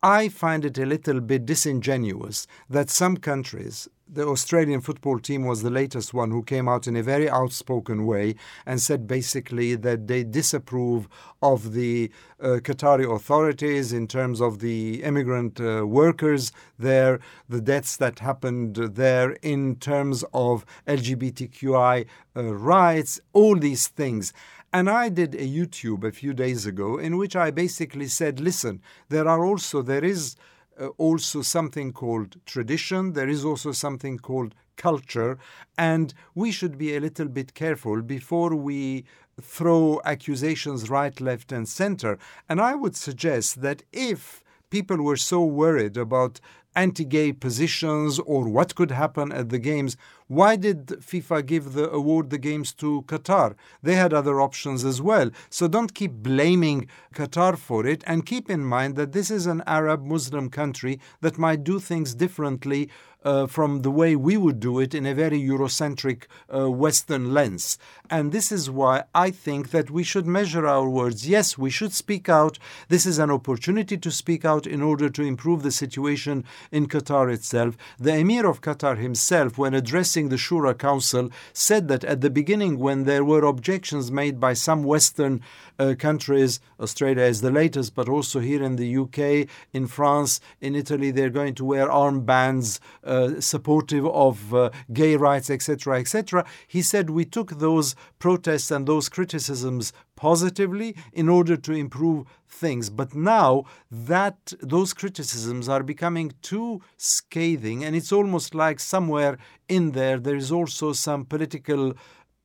I 0.00 0.28
find 0.28 0.64
it 0.64 0.78
a 0.78 0.86
little 0.86 1.20
bit 1.20 1.44
disingenuous 1.44 2.46
that 2.70 2.88
some 2.88 3.16
countries, 3.16 3.88
the 4.08 4.26
Australian 4.26 4.80
football 4.80 5.18
team 5.18 5.44
was 5.44 5.62
the 5.62 5.70
latest 5.70 6.14
one 6.14 6.30
who 6.30 6.42
came 6.42 6.68
out 6.68 6.86
in 6.86 6.94
a 6.96 7.02
very 7.02 7.28
outspoken 7.28 8.06
way 8.06 8.36
and 8.64 8.80
said 8.80 9.06
basically 9.06 9.74
that 9.74 10.06
they 10.06 10.22
disapprove 10.22 11.08
of 11.42 11.72
the 11.72 12.10
uh, 12.40 12.58
Qatari 12.62 13.12
authorities 13.12 13.92
in 13.92 14.06
terms 14.06 14.40
of 14.40 14.60
the 14.60 15.02
immigrant 15.02 15.60
uh, 15.60 15.86
workers 15.86 16.52
there, 16.78 17.18
the 17.48 17.60
deaths 17.60 17.96
that 17.96 18.20
happened 18.20 18.76
there 18.76 19.32
in 19.42 19.76
terms 19.76 20.24
of 20.32 20.64
LGBTQI 20.86 22.06
uh, 22.36 22.54
rights, 22.54 23.20
all 23.32 23.56
these 23.56 23.88
things. 23.88 24.32
And 24.72 24.88
I 24.90 25.08
did 25.08 25.34
a 25.34 25.38
YouTube 25.38 26.04
a 26.04 26.12
few 26.12 26.32
days 26.32 26.66
ago 26.66 26.98
in 26.98 27.16
which 27.16 27.34
I 27.34 27.50
basically 27.50 28.08
said, 28.08 28.38
listen, 28.38 28.82
there 29.08 29.26
are 29.26 29.44
also, 29.44 29.82
there 29.82 30.04
is 30.04 30.36
uh, 30.78 30.88
also 30.98 31.42
something 31.42 31.92
called 31.92 32.36
tradition, 32.46 33.12
there 33.12 33.28
is 33.28 33.44
also 33.44 33.72
something 33.72 34.18
called 34.18 34.54
culture, 34.76 35.38
and 35.78 36.12
we 36.34 36.52
should 36.52 36.76
be 36.76 36.94
a 36.94 37.00
little 37.00 37.28
bit 37.28 37.54
careful 37.54 38.02
before 38.02 38.54
we 38.54 39.04
throw 39.40 40.00
accusations 40.04 40.88
right, 40.88 41.20
left, 41.20 41.52
and 41.52 41.68
center. 41.68 42.18
And 42.48 42.60
I 42.60 42.74
would 42.74 42.96
suggest 42.96 43.62
that 43.62 43.82
if 43.92 44.42
people 44.70 45.02
were 45.02 45.16
so 45.16 45.44
worried 45.44 45.96
about 45.96 46.40
anti 46.76 47.04
gay 47.04 47.32
positions 47.32 48.20
or 48.20 48.48
what 48.48 48.74
could 48.74 48.92
happen 48.92 49.32
at 49.32 49.48
the 49.48 49.58
Games, 49.58 49.96
why 50.28 50.56
did 50.56 50.86
FIFA 50.88 51.46
give 51.46 51.72
the 51.72 51.90
award 51.90 52.30
the 52.30 52.38
Games 52.38 52.72
to 52.74 53.02
Qatar? 53.06 53.54
They 53.82 53.94
had 53.94 54.12
other 54.12 54.40
options 54.40 54.84
as 54.84 55.00
well. 55.00 55.30
So 55.50 55.66
don't 55.66 55.94
keep 55.94 56.12
blaming 56.12 56.88
Qatar 57.14 57.56
for 57.56 57.86
it 57.86 58.04
and 58.06 58.26
keep 58.26 58.50
in 58.50 58.64
mind 58.64 58.96
that 58.96 59.12
this 59.12 59.30
is 59.30 59.46
an 59.46 59.62
Arab 59.66 60.04
Muslim 60.04 60.50
country 60.50 61.00
that 61.20 61.38
might 61.38 61.64
do 61.64 61.80
things 61.80 62.14
differently 62.14 62.90
uh, 63.26 63.46
from 63.46 63.82
the 63.82 63.90
way 63.90 64.14
we 64.14 64.36
would 64.36 64.60
do 64.60 64.78
it 64.78 64.94
in 64.94 65.04
a 65.04 65.12
very 65.12 65.40
Eurocentric 65.40 66.26
uh, 66.54 66.70
Western 66.70 67.34
lens. 67.34 67.76
And 68.08 68.30
this 68.30 68.52
is 68.52 68.70
why 68.70 69.02
I 69.14 69.32
think 69.32 69.70
that 69.70 69.90
we 69.90 70.04
should 70.04 70.26
measure 70.26 70.64
our 70.64 70.88
words. 70.88 71.28
Yes, 71.28 71.58
we 71.58 71.68
should 71.68 71.92
speak 71.92 72.28
out. 72.28 72.56
This 72.88 73.04
is 73.04 73.18
an 73.18 73.32
opportunity 73.32 73.96
to 73.96 74.10
speak 74.12 74.44
out 74.44 74.64
in 74.64 74.80
order 74.80 75.10
to 75.10 75.22
improve 75.22 75.64
the 75.64 75.72
situation 75.72 76.44
in 76.70 76.86
Qatar 76.86 77.32
itself. 77.34 77.76
The 77.98 78.14
Emir 78.14 78.46
of 78.46 78.60
Qatar 78.60 78.96
himself, 78.96 79.58
when 79.58 79.74
addressing 79.74 80.28
the 80.28 80.36
Shura 80.36 80.78
Council, 80.78 81.28
said 81.52 81.88
that 81.88 82.04
at 82.04 82.20
the 82.20 82.30
beginning, 82.30 82.78
when 82.78 83.04
there 83.04 83.24
were 83.24 83.44
objections 83.44 84.12
made 84.12 84.38
by 84.38 84.52
some 84.52 84.84
Western 84.84 85.42
uh, 85.78 85.94
countries, 85.98 86.60
Australia 86.80 87.24
is 87.24 87.40
the 87.40 87.50
latest, 87.50 87.94
but 87.94 88.08
also 88.08 88.40
here 88.40 88.62
in 88.62 88.76
the 88.76 88.96
UK, 88.96 89.48
in 89.72 89.86
France, 89.86 90.40
in 90.60 90.74
Italy, 90.74 91.10
they're 91.10 91.30
going 91.30 91.54
to 91.54 91.64
wear 91.64 91.88
armbands 91.88 92.80
uh, 93.04 93.40
supportive 93.40 94.06
of 94.06 94.54
uh, 94.54 94.70
gay 94.92 95.16
rights, 95.16 95.50
etc., 95.50 95.98
etc. 95.98 96.44
He 96.66 96.82
said 96.82 97.10
we 97.10 97.24
took 97.24 97.58
those 97.58 97.94
protests 98.18 98.70
and 98.70 98.86
those 98.86 99.08
criticisms 99.08 99.92
positively 100.16 100.96
in 101.12 101.28
order 101.28 101.56
to 101.56 101.72
improve 101.72 102.26
things 102.48 102.88
but 102.88 103.14
now 103.14 103.64
that 103.90 104.52
those 104.60 104.94
criticisms 104.94 105.68
are 105.68 105.82
becoming 105.82 106.32
too 106.42 106.80
scathing 106.96 107.84
and 107.84 107.94
it's 107.94 108.12
almost 108.12 108.54
like 108.54 108.80
somewhere 108.80 109.36
in 109.68 109.92
there 109.92 110.18
there 110.18 110.36
is 110.36 110.50
also 110.50 110.92
some 110.92 111.24
political 111.24 111.92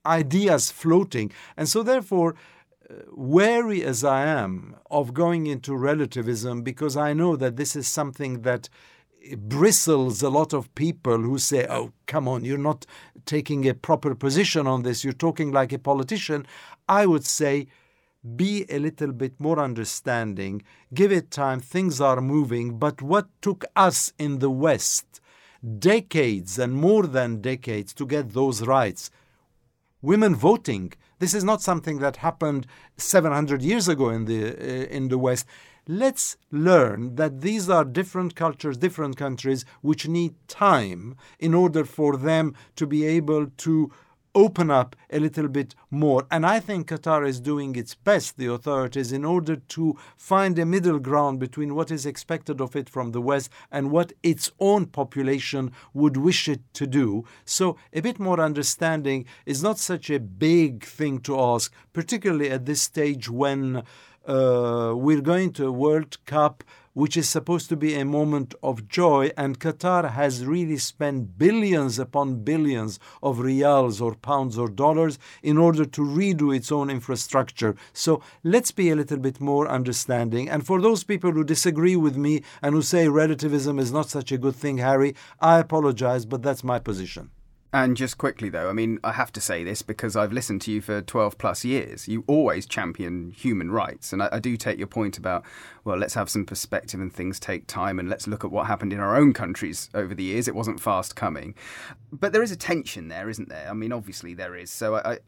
ideas 0.06 0.70
floating 0.70 1.32
and 1.56 1.70
so 1.70 1.82
therefore 1.82 2.36
wary 3.12 3.84
as 3.84 4.04
I 4.04 4.26
am 4.26 4.76
of 4.90 5.14
going 5.14 5.48
into 5.48 5.76
relativism 5.76 6.62
because 6.62 6.98
I 6.98 7.14
know 7.14 7.36
that 7.36 7.56
this 7.56 7.76
is 7.76 7.88
something 7.88 8.42
that 8.42 8.70
bristles 9.38 10.22
a 10.22 10.30
lot 10.30 10.54
of 10.54 10.74
people 10.76 11.20
who 11.20 11.38
say, 11.38 11.68
oh, 11.70 11.92
come 12.08 12.28
on, 12.28 12.44
you're 12.44 12.58
not 12.58 12.86
taking 13.26 13.68
a 13.68 13.74
proper 13.74 14.16
position 14.16 14.68
on 14.68 14.84
this, 14.84 15.04
you're 15.04 15.14
talking 15.14 15.52
like 15.52 15.72
a 15.72 15.80
politician. 15.80 16.46
I 16.90 17.06
would 17.06 17.26
say, 17.26 17.68
be 18.36 18.66
a 18.70 18.80
little 18.80 19.12
bit 19.12 19.40
more 19.40 19.60
understanding, 19.60 20.62
give 20.94 21.12
it 21.12 21.32
time, 21.32 21.60
things 21.60 22.00
are 22.00 22.22
moving. 22.22 22.78
But 22.78 23.02
what 23.02 23.28
took 23.42 23.66
us 23.76 24.14
in 24.20 24.40
the 24.40 24.52
West 24.52 25.20
decades 25.80 26.58
and 26.58 26.74
more 26.74 27.06
than 27.06 27.42
decades 27.42 27.94
to 27.96 28.06
get 28.06 28.34
those 28.34 28.66
rights? 28.66 29.12
Women 30.02 30.36
voting. 30.36 30.94
This 31.22 31.36
is 31.36 31.44
not 31.44 31.62
something 31.62 32.00
that 32.00 32.18
happened 32.18 32.66
700 32.98 33.62
years 33.62 33.88
ago 33.88 34.10
in 34.10 34.26
the, 34.26 34.42
uh, 34.44 34.88
in 34.88 35.10
the 35.10 35.20
West. 35.20 35.46
Let's 35.88 36.36
learn 36.50 37.14
that 37.14 37.42
these 37.42 37.70
are 37.70 37.86
different 37.86 38.36
cultures, 38.36 38.76
different 38.76 39.18
countries, 39.18 39.64
which 39.82 40.08
need 40.08 40.34
time 40.48 41.16
in 41.38 41.54
order 41.54 41.86
for 41.86 42.18
them 42.18 42.56
to 42.76 42.88
be 42.88 43.06
able 43.06 43.46
to 43.58 43.92
open 44.34 44.72
up 44.72 44.96
a 45.10 45.20
little 45.20 45.48
bit 45.48 45.76
more. 45.90 46.26
And 46.32 46.46
I 46.46 46.60
think 46.60 46.88
Qatar 46.88 47.28
is 47.28 47.40
doing 47.40 47.76
its 47.76 47.96
best, 47.96 48.38
the 48.38 48.52
authorities, 48.52 49.12
in 49.12 49.26
order 49.26 49.56
to 49.56 49.98
find 50.18 50.58
a 50.58 50.66
middle 50.66 51.00
ground 51.00 51.40
between 51.40 51.76
what 51.76 51.92
is 51.92 52.06
expected 52.06 52.62
of 52.62 52.76
it 52.76 52.90
from 52.90 53.12
the 53.12 53.22
West 53.22 53.50
and 53.72 53.92
what 53.92 54.14
its 54.24 54.52
own 54.60 54.86
population 54.86 55.72
would 55.94 56.18
wish 56.18 56.48
it 56.48 56.62
to 56.74 56.88
do. 56.88 57.26
So 57.46 57.78
a 57.94 58.02
bit 58.02 58.20
more 58.20 58.40
understanding 58.40 59.26
is 59.46 59.62
not 59.62 59.78
such 59.78 60.10
a 60.10 60.20
big 60.20 60.84
thing 60.84 61.20
to 61.22 61.40
ask, 61.40 61.74
particularly 61.94 62.50
at 62.50 62.66
this 62.66 62.82
stage 62.82 63.30
when 63.30 63.84
uh, 64.28 64.94
we're 64.96 65.22
going 65.22 65.52
to 65.54 65.68
a 65.68 65.72
World 65.72 66.18
Cup 66.26 66.64
which 66.94 67.16
is 67.16 67.30
supposed 67.30 67.70
to 67.70 67.78
be 67.78 67.96
a 67.96 68.06
moment 68.06 68.54
of 68.62 68.88
joy, 68.88 69.32
and 69.38 69.60
Qatar 69.60 70.12
has 70.12 70.46
really 70.46 70.78
spent 70.78 71.38
billions 71.38 71.98
upon 71.98 72.44
billions 72.44 73.00
of 73.24 73.38
riyals 73.38 74.02
or 74.02 74.16
pounds 74.16 74.58
or 74.58 74.68
dollars 74.68 75.18
in 75.42 75.58
order 75.58 75.86
to 75.86 76.02
redo 76.02 76.56
its 76.56 76.72
own 76.72 76.90
infrastructure. 76.90 77.76
So 77.94 78.22
let's 78.44 78.72
be 78.72 78.90
a 78.90 78.96
little 78.96 79.18
bit 79.18 79.40
more 79.40 79.70
understanding. 79.70 80.50
And 80.50 80.66
for 80.66 80.82
those 80.82 81.04
people 81.04 81.32
who 81.32 81.44
disagree 81.44 81.96
with 81.96 82.18
me 82.18 82.44
and 82.62 82.76
who 82.76 82.82
say 82.82 83.08
relativism 83.08 83.80
is 83.80 83.92
not 83.92 84.10
such 84.10 84.32
a 84.32 84.38
good 84.38 84.56
thing, 84.56 84.80
Harry, 84.80 85.16
I 85.40 85.60
apologize, 85.60 86.26
but 86.26 86.42
that's 86.42 86.64
my 86.64 86.80
position. 86.80 87.32
And 87.74 87.96
just 87.96 88.18
quickly, 88.18 88.50
though, 88.50 88.70
I 88.70 88.74
mean, 88.74 89.00
I 89.02 89.14
have 89.14 89.32
to 89.32 89.40
say 89.40 89.64
this 89.64 89.82
because 89.82 90.18
I've 90.18 90.34
listened 90.34 90.62
to 90.64 90.72
you 90.72 90.82
for 90.82 91.02
12 91.02 91.38
plus 91.38 91.64
years. 91.64 92.06
You 92.06 92.26
always 92.28 92.66
champion 92.66 93.32
human 93.32 93.72
rights. 93.72 94.12
And 94.12 94.22
I, 94.22 94.28
I, 94.34 94.40
do 94.40 94.58
take 94.58 94.78
your 94.78 94.88
point 94.88 95.18
about, 95.18 95.46
well, 95.86 95.96
let's 95.96 96.16
have 96.16 96.30
some 96.30 96.46
perspective 96.46 97.00
and 97.00 97.14
things 97.14 97.40
take 97.40 97.68
time 97.68 97.98
and 97.98 98.10
let's 98.10 98.28
look 98.28 98.44
at 98.44 98.52
what 98.52 98.68
happened 98.68 98.92
in 98.92 99.00
our 99.00 99.16
own 99.16 99.32
countries 99.32 99.90
over 99.94 100.14
the 100.14 100.24
years. 100.24 100.50
It 100.50 100.56
wasn't 100.56 100.82
fast 100.82 101.16
coming. 101.16 101.56
But 102.12 102.34
there 102.34 102.44
is 102.44 102.52
a 102.52 102.58
tension 102.58 103.08
there, 103.08 103.30
isn't 103.30 103.48
there? 103.48 103.70
I 103.70 103.74
mean, 103.74 103.94
obviously 103.94 104.34
there 104.34 104.56
is. 104.56 104.70
So 104.70 104.96
I, 104.96 105.20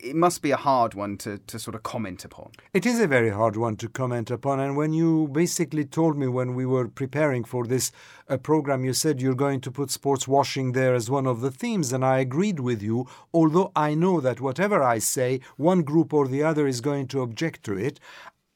it 0.00 0.14
must 0.14 0.42
be 0.42 0.50
a 0.50 0.56
hard 0.56 0.94
one 0.94 1.16
to, 1.18 1.38
to 1.38 1.58
sort 1.58 1.74
of 1.74 1.82
comment 1.82 2.24
upon. 2.24 2.52
It 2.72 2.86
is 2.86 3.00
a 3.00 3.06
very 3.06 3.30
hard 3.30 3.56
one 3.56 3.76
to 3.76 3.88
comment 3.88 4.30
upon. 4.30 4.60
And 4.60 4.76
when 4.76 4.92
you 4.92 5.28
basically 5.32 5.84
told 5.84 6.16
me 6.16 6.28
when 6.28 6.54
we 6.54 6.64
were 6.64 6.88
preparing 6.88 7.44
for 7.44 7.66
this 7.66 7.90
uh, 8.28 8.36
program, 8.36 8.84
you 8.84 8.92
said 8.92 9.20
you're 9.20 9.34
going 9.34 9.60
to 9.62 9.70
put 9.70 9.90
sports 9.90 10.28
washing 10.28 10.72
there 10.72 10.94
as 10.94 11.10
one 11.10 11.26
of 11.26 11.40
the 11.40 11.50
themes. 11.50 11.92
And 11.92 12.04
I 12.04 12.18
agreed 12.18 12.60
with 12.60 12.82
you, 12.82 13.08
although 13.34 13.72
I 13.74 13.94
know 13.94 14.20
that 14.20 14.40
whatever 14.40 14.82
I 14.82 14.98
say, 14.98 15.40
one 15.56 15.82
group 15.82 16.12
or 16.12 16.28
the 16.28 16.42
other 16.42 16.66
is 16.66 16.80
going 16.80 17.08
to 17.08 17.22
object 17.22 17.64
to 17.64 17.76
it. 17.76 17.98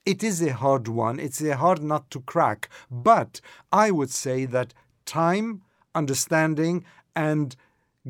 It 0.07 0.23
is 0.23 0.43
a 0.43 0.53
hard 0.53 0.89
one. 0.89 1.19
It's 1.19 1.41
a 1.43 1.57
hard 1.57 1.83
nut 1.83 2.11
to 2.11 2.21
crack. 2.21 2.69
But 2.91 3.41
I 3.73 3.91
would 3.91 4.11
say 4.11 4.45
that 4.47 4.75
time, 5.07 5.63
understanding, 5.95 6.85
and 7.15 7.57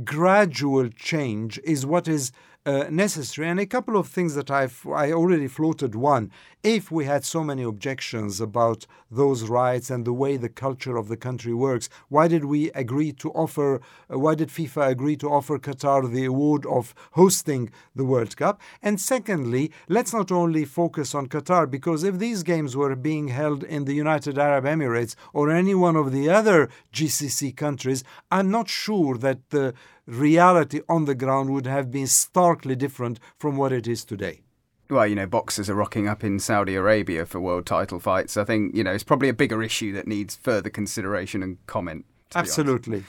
gradual 0.05 0.89
change 0.89 1.61
is 1.65 1.85
what 1.85 2.09
is 2.09 2.33
uh, 2.65 2.85
necessary. 2.91 3.49
And 3.49 3.59
a 3.59 3.67
couple 3.67 3.97
of 3.97 4.09
things 4.09 4.35
that 4.35 4.51
I've 4.51 4.87
I 4.87 5.13
already 5.13 5.49
floated. 5.49 5.95
One, 5.95 6.31
if 6.63 6.91
we 6.93 7.05
had 7.05 7.25
so 7.25 7.43
many 7.43 7.63
objections 7.63 8.41
about 8.41 8.87
those 9.11 9.45
rights 9.45 9.91
and 9.91 10.05
the 10.05 10.13
way 10.13 10.37
the 10.37 10.49
culture 10.49 10.97
of 10.97 11.09
the 11.09 11.17
country 11.17 11.53
works, 11.53 11.89
why 12.09 12.29
did 12.29 12.45
we 12.45 12.71
agree 12.73 13.13
to 13.15 13.31
offer? 13.31 13.81
Uh, 14.09 14.19
why 14.19 14.35
did 14.35 14.49
FIFA 14.49 14.89
agree 14.89 15.17
to 15.17 15.29
offer 15.29 15.59
Qatar 15.59 16.11
the 16.11 16.25
award 16.25 16.65
of 16.67 16.95
hosting 17.13 17.71
the 17.97 18.05
World 18.05 18.37
Cup? 18.37 18.61
And 18.81 19.01
secondly, 19.01 19.73
let's 19.89 20.13
not 20.13 20.31
only 20.31 20.65
focus 20.65 21.15
on 21.15 21.27
Qatar 21.27 21.69
because 21.69 22.05
if 22.05 22.19
these 22.19 22.43
games 22.43 22.77
were 22.77 22.95
being 22.95 23.29
held 23.29 23.65
in 23.65 23.85
the 23.85 23.95
United 23.95 24.39
Arab 24.39 24.65
Emirates 24.65 25.17
or 25.33 25.51
any 25.51 25.75
one 25.75 25.97
of 25.97 26.13
the 26.13 26.31
other 26.31 26.69
GCC 26.93 27.57
countries, 27.57 28.05
I'm 28.31 28.51
not 28.51 28.69
sure 28.69 29.19
that 29.19 29.51
the 29.51 29.75
reality 30.07 30.81
on 30.89 31.05
the 31.05 31.15
ground 31.15 31.51
would 31.51 31.67
have 31.67 31.91
been 31.91 32.07
starkly 32.07 32.75
different 32.77 33.21
from 33.39 33.57
what 33.57 33.73
it 33.73 33.87
is 33.87 34.05
today. 34.05 34.43
Well, 34.91 35.07
you 35.07 35.15
know, 35.15 35.27
boxers 35.27 35.71
are 35.71 35.75
rocking 35.75 36.07
up 36.07 36.23
in 36.23 36.39
Saudi 36.39 36.75
Arabia 36.75 37.25
for 37.25 37.41
world 37.41 37.65
title 37.65 37.99
fights. 37.99 38.37
I 38.37 38.45
think, 38.45 38.75
you 38.77 38.85
know, 38.85 38.93
it's 38.93 39.05
probably 39.05 39.29
a 39.29 39.35
bigger 39.35 39.63
issue 39.63 39.93
that 39.95 40.07
needs 40.07 40.37
further 40.37 40.69
consideration 40.69 41.43
and 41.43 41.65
comment. 41.67 42.05
Absolutely. 42.35 43.05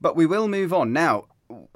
But 0.00 0.14
we 0.14 0.26
will 0.26 0.46
move 0.46 0.72
on. 0.72 0.92
Now, 0.92 1.24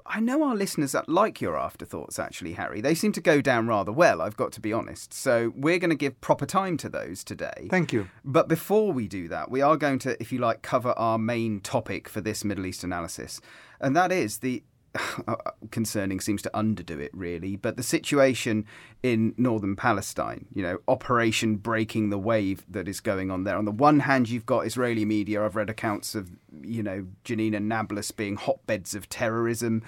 I 0.06 0.20
know 0.20 0.42
our 0.42 0.54
listeners 0.54 0.92
that 0.92 1.08
like 1.08 1.40
your 1.40 1.56
afterthoughts, 1.58 2.18
actually, 2.18 2.54
Harry. 2.54 2.80
They 2.80 2.94
seem 2.94 3.12
to 3.12 3.20
go 3.20 3.40
down 3.40 3.68
rather 3.68 3.92
well, 3.92 4.20
I've 4.20 4.36
got 4.36 4.52
to 4.52 4.60
be 4.60 4.72
honest. 4.72 5.14
So 5.14 5.52
we're 5.56 5.78
going 5.78 5.90
to 5.90 5.96
give 5.96 6.20
proper 6.20 6.46
time 6.46 6.76
to 6.78 6.88
those 6.88 7.22
today. 7.22 7.68
Thank 7.70 7.92
you. 7.92 8.08
But 8.24 8.48
before 8.48 8.92
we 8.92 9.06
do 9.06 9.28
that, 9.28 9.50
we 9.50 9.60
are 9.62 9.76
going 9.76 9.98
to, 10.00 10.20
if 10.20 10.32
you 10.32 10.38
like, 10.38 10.62
cover 10.62 10.90
our 10.98 11.18
main 11.18 11.60
topic 11.60 12.08
for 12.08 12.20
this 12.20 12.44
Middle 12.44 12.66
East 12.66 12.82
analysis. 12.84 13.40
And 13.80 13.96
that 13.96 14.12
is 14.12 14.38
the 14.38 14.62
concerning 15.70 16.20
seems 16.20 16.42
to 16.42 16.50
underdo 16.52 16.98
it 16.98 17.10
really. 17.14 17.56
But 17.56 17.76
the 17.76 17.82
situation 17.82 18.66
in 19.02 19.34
northern 19.38 19.76
palestine 19.76 20.46
you 20.52 20.62
know 20.62 20.78
operation 20.86 21.56
breaking 21.56 22.10
the 22.10 22.18
wave 22.18 22.64
that 22.68 22.88
is 22.88 23.00
going 23.00 23.30
on 23.30 23.44
there. 23.44 23.56
On 23.56 23.64
the 23.64 23.70
one 23.70 24.00
hand 24.00 24.28
you've 24.28 24.46
got 24.46 24.66
israeli 24.66 25.04
media. 25.04 25.44
I've 25.44 25.56
read 25.56 25.70
accounts 25.70 26.14
of 26.14 26.30
you 26.62 26.82
know 26.82 27.06
jenin 27.24 27.56
and 27.56 27.68
nablus 27.68 28.10
being 28.10 28.36
hotbeds 28.36 28.94
of 28.94 29.08
terrorism. 29.08 29.82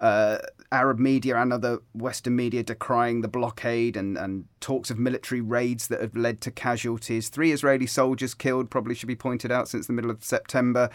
Uh, 0.00 0.38
arab 0.72 0.98
media 0.98 1.36
and 1.36 1.52
other 1.52 1.78
western 1.94 2.36
media 2.36 2.62
decrying 2.62 3.20
the 3.20 3.28
blockade 3.28 3.96
and, 3.96 4.18
and 4.18 4.44
talks 4.60 4.90
of 4.90 4.98
military 4.98 5.40
raids 5.40 5.88
that 5.88 6.00
have 6.00 6.16
led 6.16 6.40
to 6.40 6.50
casualties. 6.50 7.28
Three 7.28 7.52
israeli 7.52 7.86
soldiers 7.86 8.34
killed 8.34 8.70
probably 8.70 8.94
should 8.94 9.06
be 9.06 9.16
pointed 9.16 9.52
out 9.52 9.68
since 9.68 9.86
the 9.86 9.92
middle 9.92 10.10
of 10.10 10.24
september 10.24 10.90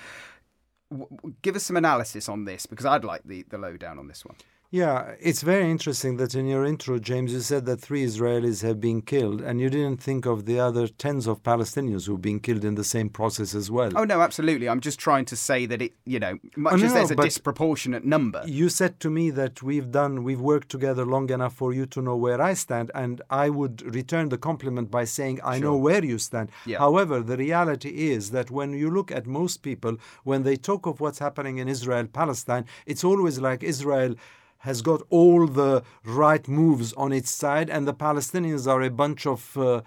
give 1.41 1.55
us 1.55 1.63
some 1.63 1.77
analysis 1.77 2.29
on 2.29 2.45
this 2.45 2.65
because 2.65 2.85
I'd 2.85 3.03
like 3.03 3.23
the, 3.23 3.43
the 3.49 3.57
lowdown 3.57 3.99
on 3.99 4.07
this 4.07 4.25
one. 4.25 4.35
Yeah, 4.73 5.13
it's 5.19 5.43
very 5.43 5.69
interesting 5.69 6.17
that 6.17 6.33
in 6.33 6.47
your 6.47 6.65
intro, 6.65 6.97
James, 6.97 7.31
you 7.31 7.41
said 7.41 7.67
that 7.67 7.79
three 7.79 8.03
Israelis 8.03 8.63
have 8.63 8.81
been 8.81 9.03
killed, 9.03 9.39
and 9.39 9.61
you 9.61 9.69
didn't 9.69 10.01
think 10.01 10.25
of 10.25 10.47
the 10.47 10.59
other 10.59 10.87
tens 10.87 11.27
of 11.27 11.43
Palestinians 11.43 12.07
who've 12.07 12.19
been 12.19 12.39
killed 12.39 12.65
in 12.65 12.73
the 12.73 12.83
same 12.83 13.07
process 13.07 13.53
as 13.53 13.69
well. 13.69 13.91
Oh, 13.95 14.03
no, 14.03 14.21
absolutely. 14.21 14.67
I'm 14.67 14.79
just 14.79 14.97
trying 14.97 15.25
to 15.25 15.35
say 15.35 15.67
that 15.67 15.79
it, 15.79 15.93
you 16.05 16.19
know, 16.19 16.39
much 16.57 16.81
oh, 16.81 16.85
as 16.85 16.93
there's 16.95 17.11
a 17.11 17.15
disproportionate 17.15 18.03
number. 18.03 18.41
You 18.47 18.67
said 18.67 18.99
to 19.01 19.11
me 19.11 19.29
that 19.29 19.61
we've 19.61 19.91
done, 19.91 20.23
we've 20.23 20.41
worked 20.41 20.69
together 20.69 21.05
long 21.05 21.29
enough 21.29 21.53
for 21.53 21.71
you 21.71 21.85
to 21.85 22.01
know 22.01 22.15
where 22.15 22.41
I 22.41 22.55
stand, 22.55 22.89
and 22.95 23.21
I 23.29 23.51
would 23.51 23.83
return 23.93 24.29
the 24.29 24.39
compliment 24.39 24.89
by 24.89 25.03
saying, 25.03 25.39
I 25.43 25.59
sure. 25.59 25.65
know 25.65 25.77
where 25.77 26.03
you 26.03 26.17
stand. 26.17 26.49
Yeah. 26.65 26.79
However, 26.79 27.21
the 27.21 27.37
reality 27.37 28.09
is 28.11 28.31
that 28.31 28.49
when 28.49 28.73
you 28.73 28.89
look 28.89 29.11
at 29.11 29.27
most 29.27 29.61
people, 29.61 29.97
when 30.23 30.41
they 30.41 30.55
talk 30.55 30.87
of 30.87 30.99
what's 30.99 31.19
happening 31.19 31.59
in 31.59 31.67
Israel, 31.67 32.07
Palestine, 32.07 32.65
it's 32.87 33.03
always 33.03 33.37
like 33.37 33.61
Israel 33.61 34.15
has 34.63 34.81
got 34.81 35.01
all 35.09 35.47
the 35.47 35.83
right 36.03 36.45
moves 36.47 36.93
on 36.93 37.11
its 37.11 37.31
side, 37.31 37.69
and 37.69 37.87
the 37.87 37.93
Palestinians 37.93 38.65
are 38.65 38.81
a 38.81 38.89
bunch 38.89 39.25
of 39.25 39.57
uh, 39.57 39.81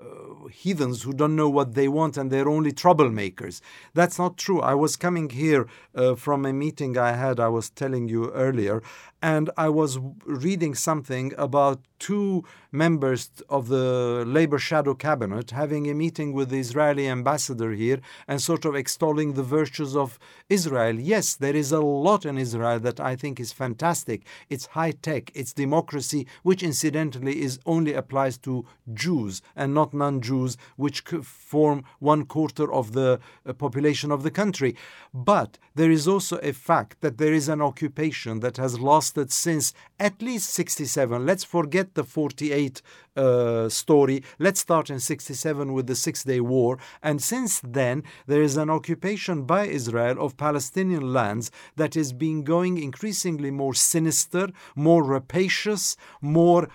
uh, 0.00 0.46
heathens 0.50 1.02
who 1.02 1.12
don't 1.12 1.36
know 1.36 1.48
what 1.48 1.74
they 1.74 1.88
want 1.88 2.16
and 2.16 2.30
they're 2.30 2.48
only 2.48 2.72
troublemakers. 2.72 3.60
That's 3.92 4.18
not 4.18 4.38
true. 4.38 4.60
I 4.60 4.74
was 4.74 4.96
coming 4.96 5.28
here 5.28 5.66
uh, 5.94 6.14
from 6.14 6.46
a 6.46 6.52
meeting 6.52 6.96
I 6.96 7.12
had, 7.12 7.38
I 7.38 7.48
was 7.48 7.68
telling 7.70 8.08
you 8.08 8.30
earlier, 8.30 8.82
and 9.22 9.50
I 9.56 9.68
was 9.68 9.98
reading 10.24 10.74
something 10.74 11.32
about 11.36 11.80
two 11.98 12.44
members 12.72 13.30
of 13.48 13.68
the 13.68 14.24
Labour 14.26 14.58
shadow 14.58 14.94
cabinet 14.94 15.50
having 15.50 15.88
a 15.88 15.94
meeting 15.94 16.32
with 16.32 16.48
the 16.48 16.58
Israeli 16.58 17.06
ambassador 17.06 17.72
here 17.72 18.00
and 18.26 18.40
sort 18.40 18.64
of 18.64 18.74
extolling 18.74 19.34
the 19.34 19.42
virtues 19.42 19.94
of 19.94 20.18
Israel. 20.48 20.98
Yes, 20.98 21.34
there 21.34 21.54
is 21.54 21.72
a 21.72 21.80
lot 21.80 22.24
in 22.24 22.38
Israel 22.38 22.80
that 22.80 23.00
I 23.00 23.16
think 23.16 23.38
is 23.38 23.52
fantastic. 23.52 24.22
It's 24.48 24.66
high 24.66 24.92
tech, 24.92 25.30
it's 25.34 25.52
democracy, 25.52 26.26
which 26.42 26.62
incidentally 26.62 27.42
is 27.42 27.58
only 27.66 27.92
applies 27.92 28.38
to 28.38 28.64
Jews 28.94 29.42
and 29.54 29.74
not 29.74 29.92
non-Jews, 29.92 30.56
which 30.76 31.02
form 31.22 31.84
one 31.98 32.24
quarter 32.24 32.72
of 32.72 32.92
the 32.92 33.20
uh, 33.44 33.52
population 33.52 34.10
of 34.10 34.22
the 34.22 34.30
country. 34.30 34.74
But 35.12 35.58
there 35.74 35.90
is 35.90 36.08
also 36.08 36.38
a 36.38 36.52
fact 36.52 37.00
that 37.02 37.18
there 37.18 37.34
is 37.34 37.48
an 37.48 37.60
occupation 37.60 38.40
that 38.40 38.56
has 38.56 38.80
lasted 39.16 39.32
since 39.32 39.74
at 39.98 40.22
least 40.22 40.50
67. 40.50 41.26
Let's 41.26 41.44
forget 41.44 41.94
the 41.94 42.04
48 42.04 42.82
uh, 43.16 43.68
story. 43.68 44.22
Let's 44.38 44.60
start 44.60 44.90
in 44.90 45.00
67 45.00 45.72
with 45.72 45.86
the 45.86 45.96
Six 45.96 46.24
Day 46.24 46.40
War. 46.40 46.78
And 47.02 47.20
since 47.20 47.60
then, 47.60 48.04
there 48.26 48.42
is 48.42 48.56
an 48.56 48.70
occupation 48.70 49.44
by 49.44 49.66
Israel 49.66 50.24
of 50.24 50.36
Palestinian 50.36 51.12
lands 51.12 51.50
that 51.76 51.96
is 51.96 52.12
being 52.12 52.44
going 52.44 52.78
increasingly 52.78 53.50
more 53.50 53.74
sinister, 53.74 54.48
more 54.76 55.02
rapacious, 55.02 55.96
more 56.20 56.68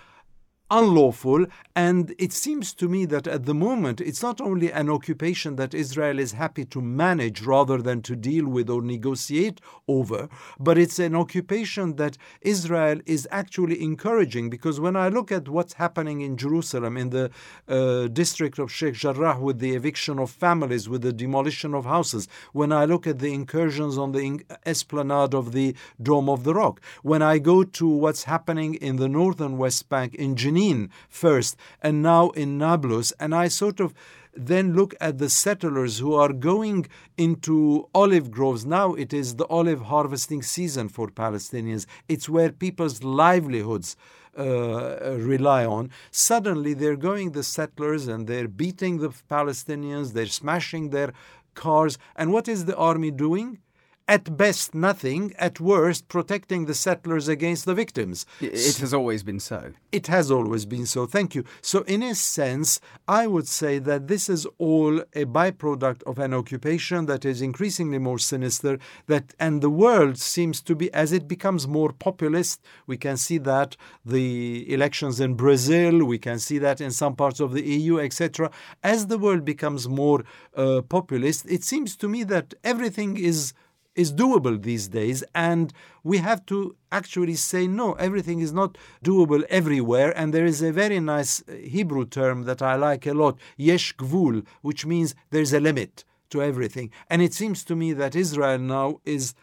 unlawful. 0.70 1.46
And 1.74 2.14
it 2.18 2.32
seems 2.32 2.72
to 2.74 2.88
me 2.88 3.04
that 3.06 3.26
at 3.26 3.44
the 3.44 3.54
moment, 3.54 4.00
it's 4.00 4.22
not 4.22 4.40
only 4.40 4.72
an 4.72 4.88
occupation 4.88 5.56
that 5.56 5.74
Israel 5.74 6.18
is 6.18 6.32
happy 6.32 6.64
to 6.66 6.80
manage 6.80 7.42
rather 7.42 7.78
than 7.78 8.02
to 8.02 8.16
deal 8.16 8.46
with 8.46 8.70
or 8.70 8.82
negotiate 8.82 9.60
over, 9.86 10.28
but 10.58 10.78
it's 10.78 10.98
an 10.98 11.14
occupation 11.14 11.96
that 11.96 12.16
Israel 12.40 13.00
is 13.06 13.28
actually 13.30 13.82
encouraging. 13.82 14.50
Because 14.50 14.80
when 14.80 14.96
I 14.96 15.08
look 15.08 15.30
at 15.30 15.48
what's 15.48 15.74
happening 15.74 16.22
in 16.22 16.36
Jerusalem, 16.36 16.96
in 16.96 17.10
the 17.10 17.30
uh, 17.68 18.08
district 18.08 18.58
of 18.58 18.72
Sheikh 18.72 18.94
Jarrah, 18.94 19.38
with 19.38 19.58
the 19.58 19.74
eviction 19.74 20.18
of 20.18 20.30
families, 20.30 20.88
with 20.88 21.02
the 21.02 21.12
demolition 21.12 21.74
of 21.74 21.84
houses, 21.84 22.26
when 22.52 22.72
I 22.72 22.86
look 22.86 23.06
at 23.06 23.18
the 23.18 23.32
incursions 23.34 23.98
on 23.98 24.12
the 24.12 24.40
esplanade 24.64 25.34
of 25.34 25.52
the 25.52 25.74
Dome 26.02 26.28
of 26.28 26.44
the 26.44 26.54
Rock, 26.54 26.80
when 27.02 27.22
I 27.22 27.38
go 27.38 27.64
to 27.64 27.86
what's 27.86 28.24
happening 28.24 28.74
in 28.74 28.96
the 28.96 29.08
northern 29.08 29.58
West 29.58 29.88
Bank 29.88 30.14
in 30.14 30.36
Geneva, 30.36 30.55
Jenin 30.56 30.88
first 31.08 31.56
and 31.82 32.02
now 32.02 32.30
in 32.30 32.58
Nablus. 32.58 33.12
And 33.18 33.34
I 33.34 33.48
sort 33.48 33.80
of 33.80 33.94
then 34.34 34.74
look 34.74 34.94
at 35.00 35.18
the 35.18 35.30
settlers 35.30 35.98
who 35.98 36.14
are 36.14 36.32
going 36.32 36.86
into 37.16 37.88
olive 37.94 38.30
groves. 38.30 38.66
Now 38.66 38.94
it 38.94 39.12
is 39.14 39.36
the 39.36 39.46
olive 39.46 39.82
harvesting 39.82 40.42
season 40.42 40.88
for 40.88 41.08
Palestinians, 41.08 41.86
it's 42.08 42.28
where 42.28 42.50
people's 42.50 43.02
livelihoods. 43.02 43.96
Uh, 44.38 45.16
rely 45.18 45.64
on. 45.64 45.90
Suddenly, 46.10 46.74
they're 46.74 46.94
going 46.94 47.32
the 47.32 47.42
settlers 47.42 48.06
and 48.06 48.26
they're 48.26 48.48
beating 48.48 48.98
the 48.98 49.08
Palestinians, 49.30 50.12
they're 50.12 50.26
smashing 50.26 50.90
their 50.90 51.14
cars. 51.54 51.96
And 52.16 52.34
what 52.34 52.46
is 52.46 52.66
the 52.66 52.76
army 52.76 53.10
doing? 53.10 53.60
At 54.08 54.36
best 54.36 54.74
nothing, 54.74 55.34
at 55.38 55.60
worst 55.60 56.08
protecting 56.08 56.66
the 56.66 56.74
settlers 56.74 57.26
against 57.26 57.64
the 57.64 57.74
victims. 57.74 58.24
It, 58.40 58.76
has 58.78 58.94
always 58.94 59.22
been 59.22 59.40
so. 59.40 59.72
It 59.90 60.06
has 60.06 60.30
always 60.30 60.64
been 60.64 60.86
so. 60.86 61.06
Thank 61.06 61.34
you. 61.34 61.44
So, 61.60 61.80
in 61.82 62.02
a 62.02 62.14
sense, 62.14 62.80
I 63.08 63.26
would 63.26 63.48
say 63.48 63.78
that 63.80 64.06
this 64.06 64.28
is 64.28 64.46
all 64.58 65.00
a 65.14 65.24
byproduct 65.24 66.04
of 66.04 66.18
an 66.18 66.34
occupation 66.34 67.06
that 67.06 67.24
is 67.24 67.42
increasingly 67.42 67.98
more 67.98 68.18
sinister. 68.18 68.78
That 69.06 69.34
and 69.40 69.60
the 69.60 69.70
world 69.70 70.18
seems 70.18 70.62
to 70.62 70.76
be 70.76 70.92
as 70.94 71.12
it 71.12 71.26
becomes 71.26 71.66
more 71.66 71.92
populist. 71.92 72.62
We 72.86 72.96
can 72.96 73.16
see 73.16 73.38
that 73.38 73.76
the 74.04 74.72
elections 74.72 75.18
in 75.18 75.34
Brazil. 75.34 76.04
We 76.04 76.18
can 76.18 76.38
see 76.38 76.58
that 76.58 76.80
in 76.80 76.92
some 76.92 77.16
parts 77.16 77.40
of 77.40 77.52
the 77.52 77.62
EU, 77.62 77.98
etc. 77.98 78.50
As 78.84 79.08
the 79.08 79.18
world 79.18 79.44
becomes 79.44 79.88
more 79.88 80.24
uh, 80.54 80.82
populist, 80.82 81.46
it 81.50 81.64
seems 81.64 81.96
to 81.96 82.08
me 82.08 82.22
that 82.24 82.54
everything 82.62 83.16
is 83.16 83.52
is 83.96 84.12
doable 84.12 84.62
these 84.62 84.88
days 84.88 85.24
and 85.34 85.72
we 86.04 86.18
have 86.18 86.44
to 86.46 86.76
actually 86.92 87.34
say 87.34 87.66
no 87.66 87.94
everything 87.94 88.40
is 88.40 88.52
not 88.52 88.78
doable 89.04 89.42
everywhere 89.48 90.16
and 90.16 90.32
there 90.32 90.46
is 90.46 90.62
a 90.62 90.72
very 90.72 91.00
nice 91.00 91.42
uh, 91.48 91.52
hebrew 91.52 92.04
term 92.04 92.44
that 92.44 92.62
i 92.62 92.74
like 92.74 93.06
a 93.06 93.14
lot 93.14 93.38
yesh 93.56 93.96
gvul 93.96 94.44
which 94.62 94.86
means 94.86 95.14
there's 95.30 95.52
a 95.52 95.60
limit 95.60 96.04
to 96.30 96.42
everything 96.42 96.90
and 97.08 97.22
it 97.22 97.32
seems 97.32 97.64
to 97.64 97.74
me 97.74 97.92
that 97.92 98.14
israel 98.14 98.58
now 98.58 99.00
is 99.04 99.34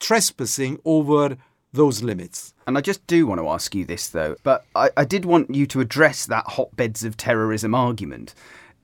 trespassing 0.00 0.78
over 0.84 1.36
those 1.72 2.02
limits. 2.02 2.52
And 2.66 2.76
I 2.76 2.80
just 2.80 3.06
do 3.06 3.26
want 3.26 3.40
to 3.40 3.48
ask 3.48 3.74
you 3.74 3.84
this, 3.84 4.08
though, 4.08 4.36
but 4.42 4.64
I, 4.74 4.90
I, 4.96 5.04
did 5.04 5.24
want 5.24 5.54
you 5.54 5.66
to 5.66 5.80
address 5.80 6.26
that 6.26 6.44
hotbeds 6.46 7.04
of 7.04 7.16
terrorism 7.16 7.74
argument. 7.74 8.34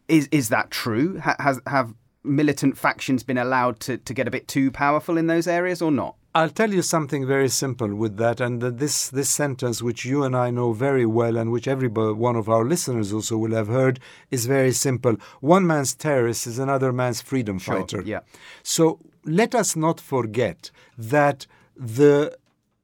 Is 0.09 0.29
is 0.31 0.51
that 0.51 0.71
true? 0.71 1.19
Ha, 1.19 1.35
has 1.41 1.61
have 1.67 1.95
militant 2.27 2.77
factions 2.77 3.23
been 3.23 3.39
allowed 3.39 3.81
to, 3.81 3.97
to 3.99 4.15
get 4.15 4.29
a 4.29 4.31
bit 4.31 4.49
too 4.49 4.71
powerful 4.71 5.17
in 5.17 5.27
those 5.27 5.47
areas 5.47 5.81
or 5.81 5.91
not? 5.91 6.17
I'll 6.35 6.51
tell 6.51 6.71
you 6.71 6.83
something 6.83 7.27
very 7.27 7.49
simple 7.49 7.95
with 7.95 8.19
that, 8.19 8.43
and 8.43 8.61
this 8.61 9.09
this 9.09 9.31
sentence, 9.31 9.83
which 9.83 10.05
you 10.05 10.23
and 10.23 10.37
I 10.37 10.51
know 10.51 10.75
very 10.75 11.07
well, 11.07 11.39
and 11.39 11.51
which 11.51 11.67
every 11.67 11.89
one 11.89 12.37
of 12.37 12.51
our 12.51 12.63
listeners 12.63 13.11
also 13.11 13.39
will 13.39 13.55
have 13.55 13.69
heard, 13.69 14.01
is 14.31 14.45
very 14.45 14.73
simple. 14.73 15.17
One 15.41 15.67
man's 15.67 15.95
terrorist 15.95 16.47
is 16.47 16.59
another 16.59 16.93
man's 16.93 17.23
freedom 17.23 17.59
sure, 17.59 17.77
fighter. 17.81 18.03
Yeah. 18.03 18.21
So 18.63 18.99
let 19.25 19.55
us 19.55 19.77
not 19.77 19.99
forget 19.99 20.71
that 20.99 21.47
the 21.75 22.37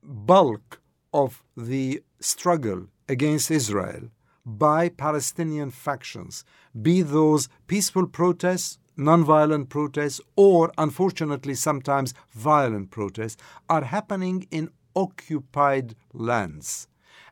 bulk 0.02 0.80
of 1.12 1.42
the 1.54 2.02
struggle 2.20 2.86
against 3.06 3.50
Israel 3.50 4.08
by 4.44 4.88
Palestinian 4.88 5.70
factions, 5.70 6.44
be 6.80 7.02
those 7.02 7.48
peaceful 7.66 8.06
protests 8.06 8.78
nonviolent 8.96 9.68
protests 9.68 10.20
or, 10.36 10.72
unfortunately, 10.78 11.54
sometimes 11.54 12.14
violent 12.32 12.90
protests 12.90 13.42
are 13.68 13.84
happening 13.84 14.46
in 14.50 14.70
occupied 14.94 15.94
lands. 16.12 16.88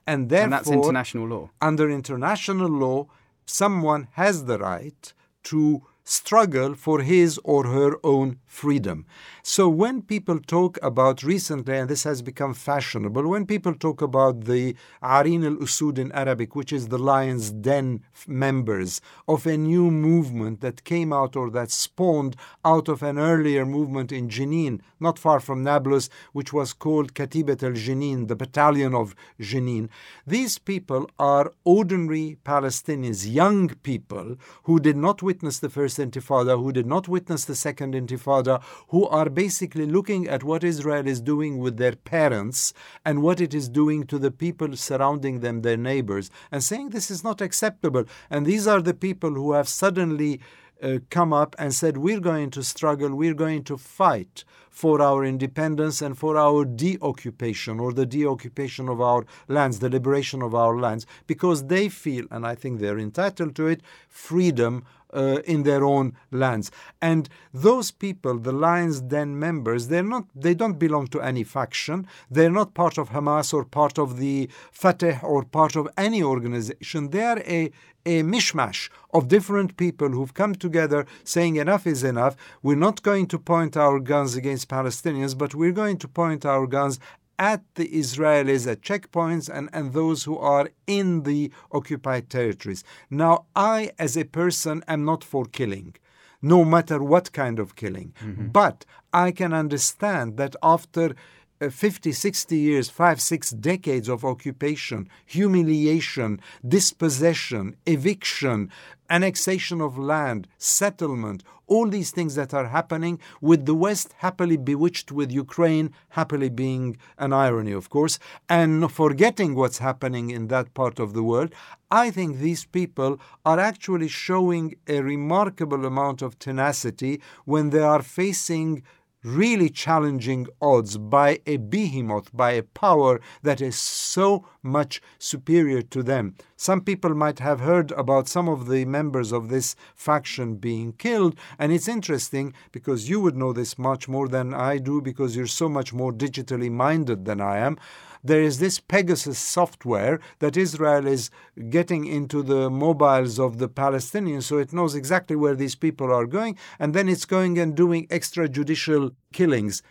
And 0.06 0.28
therefore, 0.28 0.44
and 0.44 0.52
that's 0.52 0.70
international 0.70 1.28
law. 1.28 1.50
Under 1.60 1.90
international 1.90 2.68
law, 2.68 3.06
someone 3.46 4.08
has 4.12 4.44
the 4.46 4.58
right 4.58 5.12
to 5.44 5.82
struggle 6.04 6.74
for 6.74 7.00
his 7.00 7.38
or 7.44 7.66
her 7.66 7.96
own 8.02 8.38
freedom. 8.46 9.06
So 9.42 9.68
when 9.68 10.02
people 10.02 10.38
talk 10.38 10.78
about 10.82 11.22
recently, 11.22 11.78
and 11.78 11.88
this 11.88 12.04
has 12.04 12.20
become 12.20 12.52
fashionable, 12.52 13.26
when 13.26 13.46
people 13.46 13.74
talk 13.74 14.02
about 14.02 14.44
the 14.44 14.76
Arin 15.02 15.44
al 15.44 15.56
Usud 15.56 15.98
in 15.98 16.12
Arabic, 16.12 16.54
which 16.54 16.72
is 16.72 16.88
the 16.88 16.98
lion's 16.98 17.50
den 17.50 18.02
members 18.26 19.00
of 19.26 19.46
a 19.46 19.56
new 19.56 19.90
movement 19.90 20.60
that 20.60 20.84
came 20.84 21.10
out 21.12 21.36
or 21.36 21.50
that 21.50 21.70
spawned 21.70 22.36
out 22.64 22.88
of 22.88 23.02
an 23.02 23.18
earlier 23.18 23.64
movement 23.64 24.12
in 24.12 24.28
Jenin, 24.28 24.80
not 24.98 25.18
far 25.18 25.40
from 25.40 25.64
Nablus, 25.64 26.10
which 26.32 26.52
was 26.52 26.74
called 26.74 27.14
Katibat 27.14 27.62
al 27.62 27.72
Jenin, 27.72 28.28
the 28.28 28.36
battalion 28.36 28.94
of 28.94 29.14
Jenin. 29.40 29.88
These 30.26 30.58
people 30.58 31.08
are 31.18 31.52
ordinary 31.64 32.36
Palestinians, 32.44 33.32
young 33.32 33.70
people 33.82 34.36
who 34.64 34.78
did 34.78 34.96
not 34.96 35.22
witness 35.22 35.58
the 35.58 35.70
first 35.70 35.98
Intifada, 35.98 36.62
who 36.62 36.72
did 36.72 36.86
not 36.86 37.08
witness 37.08 37.46
the 37.46 37.54
second 37.54 37.94
Intifada, 37.94 38.62
who 38.88 39.06
are 39.06 39.30
basically 39.40 39.86
looking 39.86 40.28
at 40.28 40.44
what 40.44 40.62
Israel 40.62 41.06
is 41.06 41.20
doing 41.32 41.56
with 41.64 41.78
their 41.78 41.96
parents 41.96 42.74
and 43.06 43.22
what 43.22 43.40
it 43.40 43.54
is 43.54 43.70
doing 43.70 44.00
to 44.04 44.18
the 44.18 44.30
people 44.30 44.76
surrounding 44.76 45.40
them, 45.40 45.62
their 45.62 45.78
neighbors, 45.78 46.30
and 46.52 46.62
saying 46.62 46.90
this 46.90 47.10
is 47.10 47.24
not 47.24 47.40
acceptable. 47.40 48.04
And 48.28 48.44
these 48.44 48.66
are 48.66 48.82
the 48.82 48.92
people 48.92 49.32
who 49.32 49.52
have 49.52 49.66
suddenly 49.66 50.40
uh, 50.82 50.98
come 51.08 51.32
up 51.32 51.56
and 51.58 51.72
said, 51.74 51.96
We're 51.96 52.20
going 52.20 52.50
to 52.50 52.62
struggle, 52.62 53.14
we're 53.14 53.40
going 53.46 53.64
to 53.64 53.78
fight 53.78 54.44
for 54.68 55.00
our 55.00 55.24
independence 55.24 56.02
and 56.02 56.18
for 56.18 56.36
our 56.36 56.64
deoccupation 56.64 57.80
or 57.80 57.92
the 57.92 58.06
deoccupation 58.06 58.88
of 58.88 59.00
our 59.00 59.24
lands, 59.48 59.78
the 59.78 59.90
liberation 59.90 60.42
of 60.42 60.54
our 60.54 60.78
lands, 60.78 61.06
because 61.26 61.66
they 61.66 61.88
feel, 61.88 62.26
and 62.30 62.46
I 62.46 62.54
think 62.54 62.78
they're 62.78 62.98
entitled 62.98 63.56
to 63.56 63.66
it, 63.68 63.80
freedom 64.08 64.84
uh, 65.12 65.40
in 65.44 65.62
their 65.62 65.84
own 65.84 66.16
lands. 66.30 66.70
And 67.00 67.28
those 67.52 67.90
people, 67.90 68.38
the 68.38 68.52
Lions 68.52 69.00
Den 69.00 69.38
members, 69.38 69.88
they're 69.88 70.02
not 70.02 70.24
they 70.34 70.54
don't 70.54 70.78
belong 70.78 71.08
to 71.08 71.20
any 71.20 71.44
faction. 71.44 72.06
They're 72.30 72.50
not 72.50 72.74
part 72.74 72.98
of 72.98 73.10
Hamas 73.10 73.52
or 73.52 73.64
part 73.64 73.98
of 73.98 74.18
the 74.18 74.48
Fatah 74.72 75.20
or 75.22 75.44
part 75.44 75.76
of 75.76 75.88
any 75.96 76.22
organization. 76.22 77.10
They 77.10 77.24
are 77.24 77.40
a 77.40 77.70
a 78.06 78.22
mishmash 78.22 78.88
of 79.12 79.28
different 79.28 79.76
people 79.76 80.08
who've 80.08 80.32
come 80.32 80.54
together 80.54 81.06
saying 81.24 81.56
enough 81.56 81.86
is 81.86 82.02
enough. 82.02 82.36
We're 82.62 82.76
not 82.76 83.02
going 83.02 83.26
to 83.26 83.38
point 83.38 83.76
our 83.76 84.00
guns 84.00 84.36
against 84.36 84.68
Palestinians, 84.68 85.36
but 85.36 85.54
we're 85.54 85.72
going 85.72 85.98
to 85.98 86.08
point 86.08 86.46
our 86.46 86.66
guns 86.66 86.98
at 87.40 87.62
the 87.74 87.88
Israelis 87.88 88.70
at 88.70 88.82
checkpoints 88.82 89.48
and, 89.48 89.70
and 89.72 89.94
those 89.94 90.24
who 90.24 90.36
are 90.36 90.68
in 90.86 91.22
the 91.22 91.50
occupied 91.72 92.28
territories. 92.28 92.84
Now, 93.08 93.46
I, 93.56 93.90
as 93.98 94.14
a 94.16 94.24
person, 94.24 94.84
am 94.86 95.06
not 95.06 95.24
for 95.24 95.46
killing 95.46 95.96
no 96.42 96.64
matter 96.64 97.02
what 97.02 97.32
kind 97.32 97.58
of 97.58 97.76
killing. 97.76 98.14
Mm-hmm. 98.22 98.48
But 98.48 98.86
I 99.12 99.30
can 99.30 99.52
understand 99.52 100.38
that 100.38 100.56
after 100.62 101.14
Uh, 101.62 101.68
50, 101.68 102.12
60 102.12 102.56
years, 102.56 102.88
five, 102.88 103.20
six 103.20 103.50
decades 103.50 104.08
of 104.08 104.24
occupation, 104.24 105.06
humiliation, 105.26 106.40
dispossession, 106.66 107.76
eviction, 107.84 108.70
annexation 109.10 109.82
of 109.82 109.98
land, 109.98 110.48
settlement, 110.56 111.42
all 111.66 111.86
these 111.86 112.12
things 112.12 112.34
that 112.34 112.54
are 112.54 112.68
happening, 112.68 113.18
with 113.42 113.66
the 113.66 113.74
West 113.74 114.14
happily 114.18 114.56
bewitched 114.56 115.12
with 115.12 115.30
Ukraine, 115.30 115.92
happily 116.10 116.48
being 116.48 116.96
an 117.18 117.34
irony, 117.34 117.72
of 117.72 117.90
course, 117.90 118.18
and 118.48 118.90
forgetting 118.90 119.54
what's 119.54 119.78
happening 119.78 120.30
in 120.30 120.48
that 120.48 120.72
part 120.72 120.98
of 120.98 121.12
the 121.12 121.22
world, 121.22 121.54
I 121.90 122.10
think 122.10 122.38
these 122.38 122.64
people 122.64 123.20
are 123.44 123.60
actually 123.60 124.08
showing 124.08 124.76
a 124.88 125.02
remarkable 125.02 125.84
amount 125.84 126.22
of 126.22 126.38
tenacity 126.38 127.20
when 127.44 127.68
they 127.68 127.80
are 127.80 128.02
facing 128.02 128.82
really 129.22 129.68
challenging 129.68 130.46
odds 130.60 130.96
by 130.96 131.40
a 131.46 131.56
behemoth, 131.58 132.34
by 132.34 132.52
a 132.52 132.62
power 132.62 133.20
that 133.42 133.60
is 133.60 133.76
so 133.76 134.46
much 134.62 135.00
superior 135.18 135.82
to 135.82 136.02
them. 136.02 136.34
Some 136.56 136.80
people 136.80 137.14
might 137.14 137.38
have 137.38 137.60
heard 137.60 137.92
about 137.92 138.28
some 138.28 138.48
of 138.48 138.68
the 138.68 138.84
members 138.84 139.32
of 139.32 139.48
this 139.48 139.76
faction 139.94 140.56
being 140.56 140.92
killed, 140.92 141.38
and 141.58 141.72
it's 141.72 141.88
interesting 141.88 142.52
because 142.72 143.08
you 143.08 143.20
would 143.20 143.36
know 143.36 143.52
this 143.52 143.78
much 143.78 144.08
more 144.08 144.28
than 144.28 144.54
I 144.54 144.78
do 144.78 145.00
because 145.00 145.36
you're 145.36 145.46
so 145.46 145.68
much 145.68 145.92
more 145.92 146.12
digitally 146.12 146.70
minded 146.70 147.24
than 147.24 147.40
I 147.40 147.58
am 147.58 147.78
there 148.22 148.42
is 148.42 148.58
this 148.58 148.78
Pegasus 148.80 149.38
software 149.38 150.20
that 150.40 150.56
Israel 150.56 151.06
is 151.06 151.30
getting 151.70 152.04
into 152.04 152.42
the 152.42 152.68
mobiles 152.68 153.38
of 153.38 153.58
the 153.58 153.68
Palestinians, 153.68 154.44
so 154.44 154.58
it 154.58 154.72
knows 154.72 154.94
exactly 154.94 155.36
where 155.36 155.54
these 155.54 155.74
people 155.74 156.12
are 156.12 156.26
going, 156.26 156.56
and 156.78 156.94
then 156.94 157.08
it's 157.08 157.24
going 157.24 157.58
and 157.58 157.74
doing 157.74 158.06
extrajudicial 158.08 159.14
killings. 159.32 159.82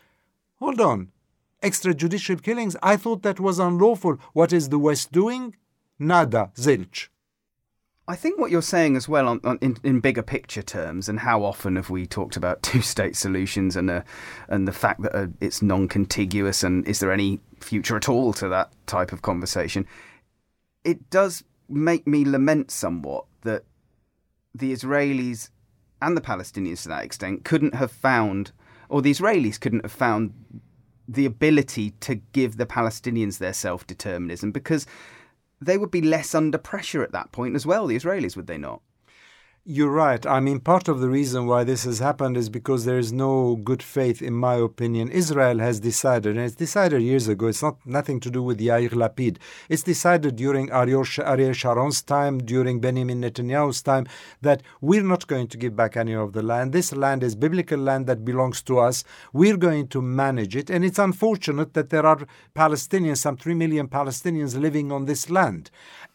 Hold 0.60 0.79
on. 0.79 1.12
Extrajudicial 1.61 2.41
killings? 2.41 2.75
I 2.81 2.95
thought 2.95 3.23
that 3.23 3.39
was 3.39 3.59
unlawful. 3.59 4.17
What 4.33 4.53
is 4.53 4.69
the 4.69 4.79
West 4.79 5.11
doing? 5.11 5.55
Nada, 5.99 6.51
zilch. 6.55 7.09
I 8.07 8.15
think 8.15 8.39
what 8.39 8.49
you're 8.49 8.63
saying 8.63 8.95
as 8.95 9.07
well, 9.07 9.27
on, 9.27 9.39
on, 9.43 9.59
in, 9.61 9.77
in, 9.83 9.99
bigger 9.99 10.23
picture 10.23 10.63
terms, 10.63 11.07
and 11.07 11.19
how 11.19 11.43
often 11.43 11.75
have 11.75 11.91
we 11.91 12.07
talked 12.07 12.37
about 12.37 12.63
two-state 12.63 13.15
solutions 13.15 13.75
and 13.75 13.89
uh, 13.89 14.01
and 14.47 14.67
the 14.67 14.71
fact 14.71 15.03
that 15.03 15.15
uh, 15.15 15.27
it's 15.41 15.61
non-contiguous, 15.61 16.63
and 16.63 16.87
is 16.87 17.01
there 17.01 17.11
any 17.11 17.39
future 17.59 17.95
at 17.95 18.09
all 18.09 18.33
to 18.33 18.47
that 18.49 18.71
type 18.87 19.11
of 19.11 19.21
conversation? 19.21 19.85
It 20.83 21.11
does 21.11 21.43
make 21.67 22.07
me 22.07 22.25
lament 22.25 22.71
somewhat 22.71 23.25
that 23.43 23.65
the 24.55 24.71
Israelis 24.73 25.51
and 26.01 26.17
the 26.17 26.21
Palestinians, 26.21 26.83
to 26.83 26.89
that 26.89 27.03
extent, 27.03 27.45
couldn't 27.45 27.75
have 27.75 27.91
found, 27.91 28.53
or 28.89 29.03
the 29.03 29.11
Israelis 29.11 29.59
couldn't 29.59 29.83
have 29.83 29.91
found 29.91 30.33
the 31.09 31.25
ability 31.25 31.91
to 32.01 32.15
give 32.15 32.57
the 32.57 32.65
Palestinians 32.67 33.39
their 33.39 33.53
self-determinism 33.53 34.51
because 34.51 34.85
they 35.59 35.77
would 35.77 35.91
be 35.91 36.01
less 36.01 36.35
under 36.35 36.57
pressure 36.57 37.01
at 37.01 37.11
that 37.11 37.31
point 37.31 37.55
as 37.55 37.65
well, 37.65 37.87
the 37.87 37.97
Israelis, 37.97 38.35
would 38.35 38.47
they 38.47 38.57
not? 38.57 38.81
You're 39.71 39.91
right. 39.91 40.25
I 40.25 40.39
mean, 40.39 40.62
part 40.62 40.88
of 40.88 40.99
the 40.99 41.10
reason 41.10 41.45
why 41.45 41.63
this 41.63 41.84
has 41.84 41.99
happened 41.99 42.38
is 42.38 42.49
because 42.49 42.86
there 42.86 42.97
is 42.97 43.13
no 43.13 43.55
good 43.58 43.84
faith, 43.84 44.19
in 44.19 44.34
my 44.34 44.55
opinion. 44.55 45.12
Israel 45.12 45.60
has 45.60 45.79
decided, 45.79 46.38
and 46.38 46.43
it's 46.43 46.55
decided 46.55 47.03
years 47.03 47.27
ago. 47.27 47.45
It's 47.45 47.62
not 47.62 47.77
nothing 47.86 48.19
to 48.21 48.32
do 48.32 48.41
with 48.41 48.60
Yair 48.60 48.89
Lapid. 48.89 49.38
It's 49.69 49.84
decided 49.84 50.38
during 50.38 50.71
Ariel 50.71 51.03
Sharon's 51.03 52.01
time, 52.01 52.39
during 52.39 52.79
Benjamin 52.79 53.21
Netanyahu's 53.21 53.84
time, 53.84 54.08
that 54.41 54.63
we're 54.82 55.03
not 55.03 55.27
going 55.27 55.45
to 55.49 55.55
give 55.55 55.75
back 55.75 55.95
any 55.95 56.15
of 56.15 56.34
the 56.34 56.41
land. 56.41 56.73
This 56.73 56.91
land 56.91 57.21
is 57.21 57.36
biblical 57.36 57.77
land 57.77 58.08
that 58.08 58.25
belongs 58.25 58.63
to 58.63 58.79
us. 58.79 59.03
We're 59.34 59.55
going 59.55 59.89
to 59.89 60.01
manage 60.01 60.55
it, 60.55 60.71
and 60.71 60.84
it's 60.84 60.97
unfortunate 60.97 61.75
that 61.75 61.91
there 61.91 62.08
are 62.08 62.25
Palestinians, 62.55 63.17
some 63.17 63.38
three 63.38 63.53
million 63.53 63.88
Palestinians, 63.88 64.60
living 64.60 64.91
on 64.91 65.05
this 65.05 65.29
land, 65.29 65.69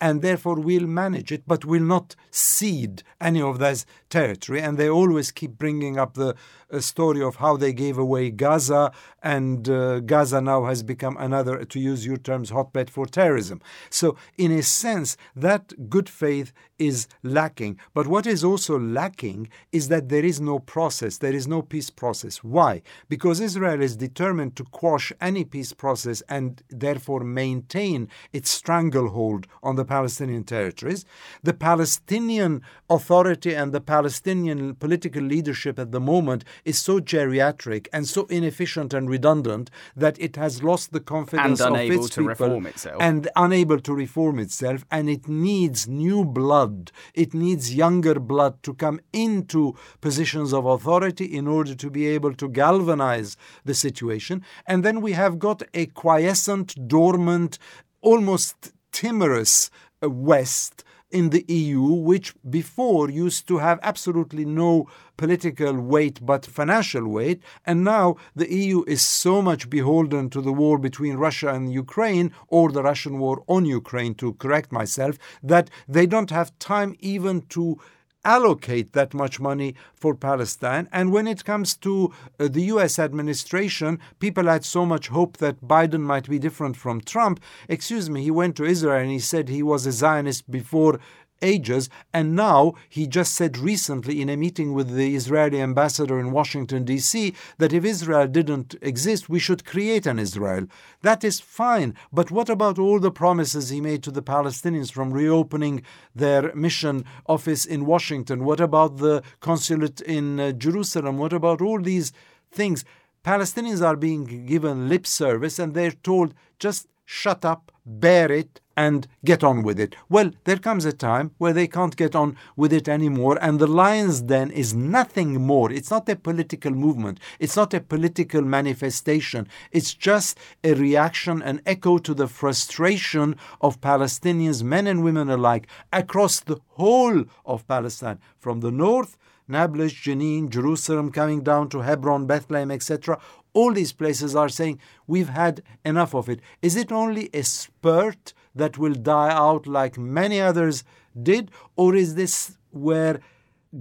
and 0.04 0.20
therefore 0.20 0.56
we'll 0.56 0.86
manage 0.86 1.32
it, 1.32 1.44
but 1.46 1.64
we'll 1.64 1.80
not 1.80 2.14
cede 2.30 3.02
any 3.22 3.40
of 3.40 3.58
this 3.58 3.86
territory. 4.10 4.60
And 4.60 4.76
they 4.76 4.90
always 4.90 5.32
keep 5.32 5.52
bringing 5.56 5.98
up 5.98 6.12
the 6.12 6.34
uh, 6.70 6.80
story 6.80 7.22
of 7.22 7.36
how 7.36 7.56
they 7.56 7.72
gave 7.72 7.96
away 7.96 8.30
Gaza, 8.30 8.92
and 9.22 9.66
uh, 9.66 10.00
Gaza 10.00 10.42
now 10.42 10.64
has 10.64 10.82
become 10.82 11.16
another, 11.18 11.64
to 11.64 11.80
use 11.80 12.04
your 12.04 12.18
terms, 12.18 12.50
hotbed 12.50 12.90
for 12.90 13.06
terrorism. 13.06 13.62
So, 13.88 14.16
in 14.36 14.52
a 14.52 14.62
sense, 14.62 15.16
that 15.34 15.88
good 15.88 16.10
faith 16.10 16.52
is 16.78 17.06
lacking. 17.22 17.78
But 17.94 18.06
what 18.06 18.26
is 18.26 18.42
also 18.42 18.78
lacking 18.78 19.48
is 19.72 19.88
that 19.88 20.08
there 20.08 20.24
is 20.24 20.40
no 20.40 20.58
process, 20.58 21.18
there 21.18 21.32
is 21.32 21.46
no 21.46 21.62
peace 21.62 21.90
process. 21.90 22.42
Why? 22.42 22.82
Because 23.08 23.40
Israel 23.40 23.80
is 23.80 23.96
determined 23.96 24.56
to 24.56 24.64
quash 24.64 25.12
any 25.20 25.44
peace 25.44 25.72
process 25.72 26.22
and 26.28 26.62
therefore 26.68 27.20
maintain 27.20 28.08
its 28.32 28.50
stranglehold 28.50 29.46
on 29.62 29.76
the 29.76 29.84
Palestinian 29.96 30.44
territories. 30.44 31.00
The 31.48 31.56
Palestinian 31.70 32.52
Authority 32.90 33.52
and 33.60 33.72
the 33.72 33.80
Palestinian 33.96 34.74
political 34.84 35.22
leadership 35.34 35.78
at 35.78 35.90
the 35.96 36.00
moment 36.00 36.44
is 36.70 36.76
so 36.88 36.94
geriatric 37.12 37.82
and 37.92 38.04
so 38.06 38.20
inefficient 38.38 38.92
and 38.92 39.08
redundant 39.16 39.70
that 40.04 40.16
it 40.26 40.34
has 40.36 40.62
lost 40.70 40.92
the 40.92 41.04
confidence 41.14 41.60
and 41.60 41.68
of 41.68 41.74
unable 41.74 42.04
its 42.04 42.14
to 42.14 42.20
people 42.20 42.48
reform 42.48 42.66
itself. 42.66 42.98
and 43.08 43.20
unable 43.46 43.80
to 43.88 43.92
reform 44.04 44.36
itself 44.46 44.84
and 44.90 45.08
it 45.16 45.24
needs 45.48 45.88
new 46.04 46.24
blood 46.24 46.76
it 47.24 47.32
needs 47.32 47.74
younger 47.84 48.16
blood 48.32 48.54
to 48.66 48.72
come 48.84 48.98
into 49.12 49.74
positions 50.00 50.52
of 50.52 50.62
authority 50.66 51.26
in 51.40 51.46
order 51.46 51.74
to 51.74 51.88
be 51.98 52.04
able 52.16 52.34
to 52.34 52.46
galvanize 52.48 53.30
the 53.64 53.76
situation 53.86 54.36
and 54.66 54.84
then 54.84 55.00
we 55.00 55.12
have 55.12 55.38
got 55.38 55.62
a 55.72 55.86
quiescent 55.86 56.68
dormant 56.96 57.58
almost 58.02 58.73
timorous 58.94 59.70
uh, 60.02 60.08
west 60.08 60.84
in 61.10 61.30
the 61.30 61.44
EU, 61.46 61.80
which 61.80 62.34
before 62.48 63.08
used 63.08 63.46
to 63.46 63.58
have 63.58 63.78
absolutely 63.82 64.44
no 64.44 64.88
political 65.16 65.74
weight 65.80 66.18
but 66.26 66.44
financial 66.44 67.06
weight. 67.06 67.40
And 67.64 67.84
now 67.84 68.16
the 68.34 68.52
EU 68.52 68.82
is 68.88 69.02
so 69.02 69.40
much 69.40 69.70
beholden 69.70 70.28
to 70.30 70.40
the 70.40 70.52
war 70.52 70.76
between 70.78 71.16
Russia 71.16 71.50
and 71.54 71.72
Ukraine, 71.72 72.32
or 72.48 72.72
the 72.72 72.82
Russian 72.82 73.18
war 73.18 73.44
on 73.46 73.64
Ukraine, 73.64 74.14
to 74.16 74.34
correct 74.34 74.72
myself, 74.72 75.16
that 75.42 75.70
they 75.88 76.06
don't 76.06 76.30
have 76.30 76.58
time 76.58 76.96
even 76.98 77.42
to 77.56 77.78
allocate 78.24 78.92
that 78.92 79.14
much 79.14 79.40
money 79.40 79.74
for 79.94 80.14
Palestine. 80.14 80.88
And 80.92 81.12
when 81.12 81.26
it 81.26 81.44
comes 81.44 81.76
to 81.78 82.12
uh, 82.38 82.48
the 82.48 82.62
US 82.74 82.98
administration, 82.98 83.98
people 84.18 84.44
had 84.46 84.64
so 84.64 84.86
much 84.86 85.08
hope 85.08 85.36
that 85.38 85.60
Biden 85.62 86.00
might 86.00 86.28
be 86.28 86.38
different 86.38 86.76
from 86.76 87.00
Trump. 87.00 87.40
Excuse 87.68 88.08
me, 88.08 88.22
he 88.22 88.30
went 88.30 88.56
to 88.56 88.64
Israel 88.64 89.00
and 89.00 89.10
he 89.10 89.18
said 89.18 89.48
he 89.48 89.62
was 89.62 89.86
a 89.86 89.92
Zionist 89.92 90.50
before 90.50 91.00
ages. 91.42 91.88
And 92.12 92.34
now 92.34 92.74
he 92.88 93.06
just 93.06 93.34
said 93.34 93.58
recently 93.58 94.20
in 94.20 94.28
a 94.28 94.36
meeting 94.36 94.72
with 94.72 94.94
the 94.94 95.14
Israeli 95.14 95.60
ambassador 95.60 96.18
in 96.18 96.32
Washington, 96.32 96.84
D.C., 96.84 97.34
that 97.58 97.72
if 97.72 97.84
Israel 97.84 98.26
didn't 98.26 98.74
exist, 98.82 99.28
we 99.28 99.38
should 99.38 99.64
create 99.64 100.06
an 100.06 100.18
Israel. 100.18 100.66
That 101.02 101.24
is 101.24 101.40
fine. 101.40 101.94
But 102.12 102.30
what 102.30 102.48
about 102.48 102.78
all 102.78 102.98
the 102.98 103.10
promises 103.10 103.68
he 103.68 103.80
made 103.80 104.02
to 104.04 104.10
the 104.10 104.22
Palestinians 104.22 104.90
from 104.90 105.12
reopening 105.12 105.82
their 106.14 106.54
mission 106.54 107.04
office 107.26 107.64
in 107.64 107.86
Washington? 107.86 108.44
What 108.44 108.60
about 108.60 108.98
the 108.98 109.22
consulate 109.40 110.00
in 110.00 110.40
uh, 110.40 110.52
Jerusalem? 110.52 111.18
What 111.18 111.32
about 111.32 111.60
all 111.60 111.80
these 111.80 112.12
things? 112.50 112.84
Palestinians 113.24 113.84
are 113.84 113.96
being 113.96 114.44
given 114.46 114.88
lip 114.88 115.06
service 115.06 115.58
and 115.58 115.72
they're 115.72 115.90
told 115.90 116.34
just 116.58 116.88
shut 117.06 117.44
up, 117.44 117.72
bear 117.84 118.30
it, 118.30 118.60
and 118.76 119.06
get 119.24 119.44
on 119.44 119.62
with 119.62 119.78
it. 119.78 119.96
Well, 120.08 120.30
there 120.44 120.56
comes 120.56 120.84
a 120.84 120.92
time 120.92 121.32
where 121.38 121.52
they 121.52 121.66
can't 121.66 121.96
get 121.96 122.14
on 122.14 122.36
with 122.56 122.72
it 122.72 122.88
anymore, 122.88 123.38
and 123.40 123.58
the 123.58 123.66
Lions 123.66 124.20
Den 124.20 124.50
is 124.50 124.74
nothing 124.74 125.40
more. 125.42 125.70
It's 125.72 125.90
not 125.90 126.08
a 126.08 126.16
political 126.16 126.72
movement, 126.72 127.20
it's 127.38 127.56
not 127.56 127.74
a 127.74 127.80
political 127.80 128.42
manifestation. 128.42 129.48
It's 129.72 129.94
just 129.94 130.38
a 130.62 130.74
reaction, 130.74 131.42
an 131.42 131.60
echo 131.66 131.98
to 131.98 132.14
the 132.14 132.28
frustration 132.28 133.36
of 133.60 133.80
Palestinians, 133.80 134.62
men 134.62 134.86
and 134.86 135.04
women 135.04 135.30
alike, 135.30 135.66
across 135.92 136.40
the 136.40 136.60
whole 136.70 137.24
of 137.44 137.66
Palestine, 137.66 138.18
from 138.38 138.60
the 138.60 138.70
north. 138.70 139.16
Nablus, 139.46 139.92
Jenin, 139.92 140.48
Jerusalem, 140.48 141.12
coming 141.12 141.42
down 141.42 141.68
to 141.68 141.80
Hebron, 141.80 142.26
Bethlehem, 142.26 142.70
etc 142.70 143.20
all 143.54 143.72
these 143.72 143.92
places 143.92 144.36
are 144.36 144.48
saying 144.48 144.80
we've 145.06 145.30
had 145.30 145.62
enough 145.84 146.14
of 146.14 146.28
it. 146.28 146.40
Is 146.60 146.76
it 146.76 146.92
only 146.92 147.30
a 147.32 147.42
spurt 147.42 148.34
that 148.54 148.78
will 148.78 148.94
die 148.94 149.30
out 149.30 149.66
like 149.66 149.98
many 149.98 150.40
others 150.40 150.84
did, 151.20 151.50
or 151.76 151.94
is 151.94 152.14
this 152.14 152.56
where 152.70 153.20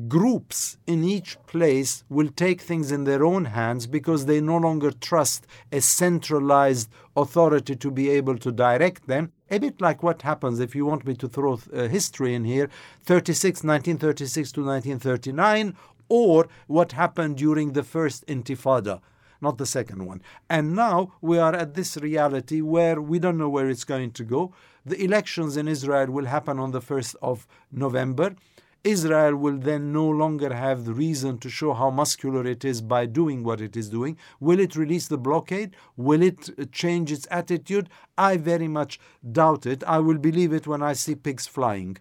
groups 0.07 0.77
in 0.87 1.03
each 1.03 1.37
place 1.45 2.03
will 2.09 2.29
take 2.29 2.61
things 2.61 2.91
in 2.91 3.03
their 3.03 3.23
own 3.23 3.45
hands 3.45 3.85
because 3.85 4.25
they 4.25 4.41
no 4.41 4.57
longer 4.57 4.89
trust 4.89 5.45
a 5.71 5.79
centralized 5.79 6.89
authority 7.15 7.75
to 7.75 7.91
be 7.91 8.09
able 8.09 8.37
to 8.37 8.51
direct 8.51 9.07
them? 9.07 9.31
A 9.51 9.59
bit 9.59 9.79
like 9.79 10.01
what 10.01 10.23
happens 10.23 10.59
if 10.59 10.75
you 10.75 10.85
want 10.85 11.05
me 11.05 11.13
to 11.15 11.27
throw 11.27 11.59
uh, 11.71 11.87
history 11.87 12.33
in 12.33 12.43
here 12.43 12.69
36, 13.03 13.63
1936 13.63 14.51
to 14.53 14.65
1939, 14.65 15.75
or 16.09 16.47
what 16.67 16.93
happened 16.93 17.37
during 17.37 17.73
the 17.73 17.83
first 17.83 18.25
Intifada 18.27 18.99
not 19.43 19.59
the 19.59 19.67
second 19.67 20.05
one. 20.05 20.23
And 20.49 20.75
now 20.75 21.13
we 21.21 21.37
are 21.37 21.53
at 21.53 21.75
this 21.75 21.97
reality 21.97 22.61
where 22.61 22.99
we 22.99 23.19
don't 23.19 23.37
know 23.37 23.49
where 23.49 23.69
it's 23.69 23.83
going 23.83 24.11
to 24.11 24.23
go. 24.23 24.53
The 24.85 25.01
elections 25.03 25.55
in 25.55 25.67
Israel 25.67 26.07
will 26.07 26.25
happen 26.25 26.57
on 26.57 26.71
the 26.71 26.81
1st 26.81 27.15
of 27.21 27.47
November. 27.71 28.35
Israel 28.83 29.35
will 29.37 29.57
then 29.57 29.93
no 29.93 30.09
longer 30.09 30.53
have 30.53 30.83
the 30.83 30.93
reason 30.93 31.37
to 31.37 31.49
show 31.49 31.73
how 31.73 31.89
muscular 31.89 32.45
it 32.45 32.65
is 32.65 32.81
by 32.81 33.05
doing 33.05 33.43
what 33.43 33.61
it 33.61 33.77
is 33.77 33.89
doing. 33.89 34.17
Will 34.41 34.59
it 34.59 34.75
release 34.75 35.07
the 35.07 35.17
blockade? 35.17 35.75
Will 35.95 36.21
it 36.21 36.71
change 36.73 37.11
its 37.11 37.27
attitude? 37.31 37.89
I 38.17 38.35
very 38.35 38.67
much 38.67 38.99
doubt 39.31 39.65
it. 39.65 39.83
I 39.85 39.99
will 39.99 40.17
believe 40.17 40.51
it 40.51 40.67
when 40.67 40.83
I 40.83 40.93
see 40.93 41.15
pigs 41.15 41.47
flying. 41.47 41.97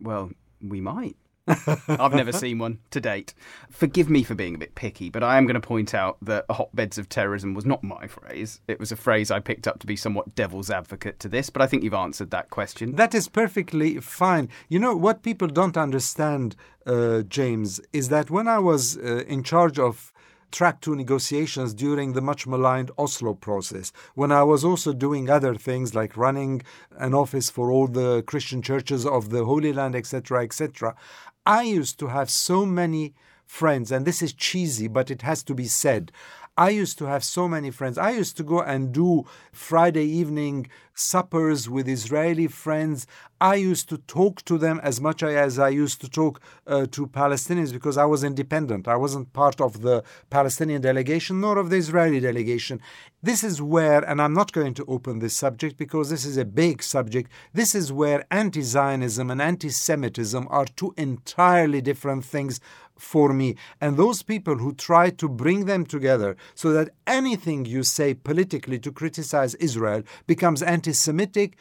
Well, 0.00 0.30
we 0.62 0.80
might. 0.80 1.16
I've 1.46 2.14
never 2.14 2.32
seen 2.32 2.58
one 2.58 2.78
to 2.90 3.00
date. 3.00 3.34
Forgive 3.70 4.08
me 4.08 4.22
for 4.22 4.34
being 4.34 4.54
a 4.54 4.58
bit 4.58 4.74
picky, 4.74 5.10
but 5.10 5.22
I 5.22 5.36
am 5.36 5.46
going 5.46 5.60
to 5.60 5.66
point 5.66 5.94
out 5.94 6.16
that 6.22 6.46
hotbeds 6.48 6.96
of 6.96 7.08
terrorism 7.08 7.54
was 7.54 7.66
not 7.66 7.84
my 7.84 8.06
phrase. 8.06 8.60
It 8.66 8.80
was 8.80 8.92
a 8.92 8.96
phrase 8.96 9.30
I 9.30 9.40
picked 9.40 9.66
up 9.66 9.78
to 9.80 9.86
be 9.86 9.96
somewhat 9.96 10.34
devil's 10.34 10.70
advocate 10.70 11.18
to 11.20 11.28
this, 11.28 11.50
but 11.50 11.60
I 11.60 11.66
think 11.66 11.82
you've 11.82 11.94
answered 11.94 12.30
that 12.30 12.50
question. 12.50 12.96
That 12.96 13.14
is 13.14 13.28
perfectly 13.28 14.00
fine. 14.00 14.48
You 14.68 14.78
know, 14.78 14.96
what 14.96 15.22
people 15.22 15.48
don't 15.48 15.76
understand, 15.76 16.56
uh, 16.86 17.22
James, 17.22 17.80
is 17.92 18.08
that 18.08 18.30
when 18.30 18.48
I 18.48 18.58
was 18.58 18.96
uh, 18.96 19.24
in 19.26 19.42
charge 19.42 19.78
of 19.78 20.12
track 20.54 20.80
two 20.80 20.94
negotiations 20.94 21.74
during 21.74 22.12
the 22.12 22.20
much 22.20 22.46
maligned 22.46 22.90
Oslo 22.96 23.34
process, 23.34 23.92
when 24.14 24.30
I 24.30 24.44
was 24.44 24.64
also 24.64 24.92
doing 24.92 25.28
other 25.28 25.56
things 25.56 25.96
like 25.96 26.16
running 26.16 26.62
an 26.96 27.12
office 27.12 27.50
for 27.50 27.72
all 27.72 27.88
the 27.88 28.22
Christian 28.22 28.62
churches 28.62 29.04
of 29.04 29.30
the 29.30 29.44
Holy 29.44 29.72
Land, 29.72 29.96
etc., 29.96 30.44
etc. 30.44 30.94
I 31.46 31.62
used 31.62 31.98
to 31.98 32.08
have 32.08 32.30
so 32.30 32.64
many 32.64 33.14
friends, 33.46 33.92
and 33.92 34.06
this 34.06 34.22
is 34.22 34.32
cheesy, 34.32 34.88
but 34.88 35.10
it 35.10 35.22
has 35.22 35.42
to 35.44 35.54
be 35.54 35.66
said. 35.66 36.10
I 36.56 36.70
used 36.70 36.98
to 36.98 37.06
have 37.06 37.24
so 37.24 37.48
many 37.48 37.72
friends. 37.72 37.98
I 37.98 38.10
used 38.10 38.36
to 38.36 38.44
go 38.44 38.60
and 38.60 38.92
do 38.92 39.24
Friday 39.52 40.04
evening 40.04 40.68
suppers 40.94 41.68
with 41.68 41.88
Israeli 41.88 42.46
friends. 42.46 43.08
I 43.40 43.56
used 43.56 43.88
to 43.88 43.98
talk 43.98 44.44
to 44.44 44.56
them 44.56 44.80
as 44.84 45.00
much 45.00 45.24
as 45.24 45.58
I 45.58 45.70
used 45.70 46.00
to 46.02 46.08
talk 46.08 46.40
uh, 46.68 46.86
to 46.92 47.08
Palestinians 47.08 47.72
because 47.72 47.98
I 47.98 48.04
was 48.04 48.22
independent. 48.22 48.86
I 48.86 48.94
wasn't 48.94 49.32
part 49.32 49.60
of 49.60 49.82
the 49.82 50.04
Palestinian 50.30 50.80
delegation 50.80 51.40
nor 51.40 51.58
of 51.58 51.70
the 51.70 51.76
Israeli 51.76 52.20
delegation. 52.20 52.80
This 53.20 53.42
is 53.42 53.60
where, 53.60 54.08
and 54.08 54.22
I'm 54.22 54.34
not 54.34 54.52
going 54.52 54.74
to 54.74 54.84
open 54.86 55.18
this 55.18 55.34
subject 55.34 55.76
because 55.76 56.10
this 56.10 56.24
is 56.24 56.36
a 56.36 56.44
big 56.44 56.82
subject, 56.82 57.30
this 57.52 57.74
is 57.74 57.92
where 57.92 58.24
anti 58.30 58.62
Zionism 58.62 59.30
and 59.30 59.42
anti 59.42 59.70
Semitism 59.70 60.46
are 60.48 60.66
two 60.66 60.94
entirely 60.96 61.80
different 61.80 62.24
things 62.24 62.60
for 62.98 63.32
me. 63.32 63.56
And 63.80 63.96
those 63.96 64.22
people 64.22 64.56
who 64.56 64.74
try 64.74 65.10
to 65.10 65.28
bring 65.28 65.66
them 65.66 65.84
together 65.84 66.36
so 66.54 66.72
that 66.72 66.90
anything 67.06 67.64
you 67.64 67.82
say 67.82 68.14
politically 68.14 68.78
to 68.80 68.92
criticize 68.92 69.54
Israel 69.56 70.02
becomes 70.26 70.62
anti 70.62 70.92
Semitic 70.92 71.56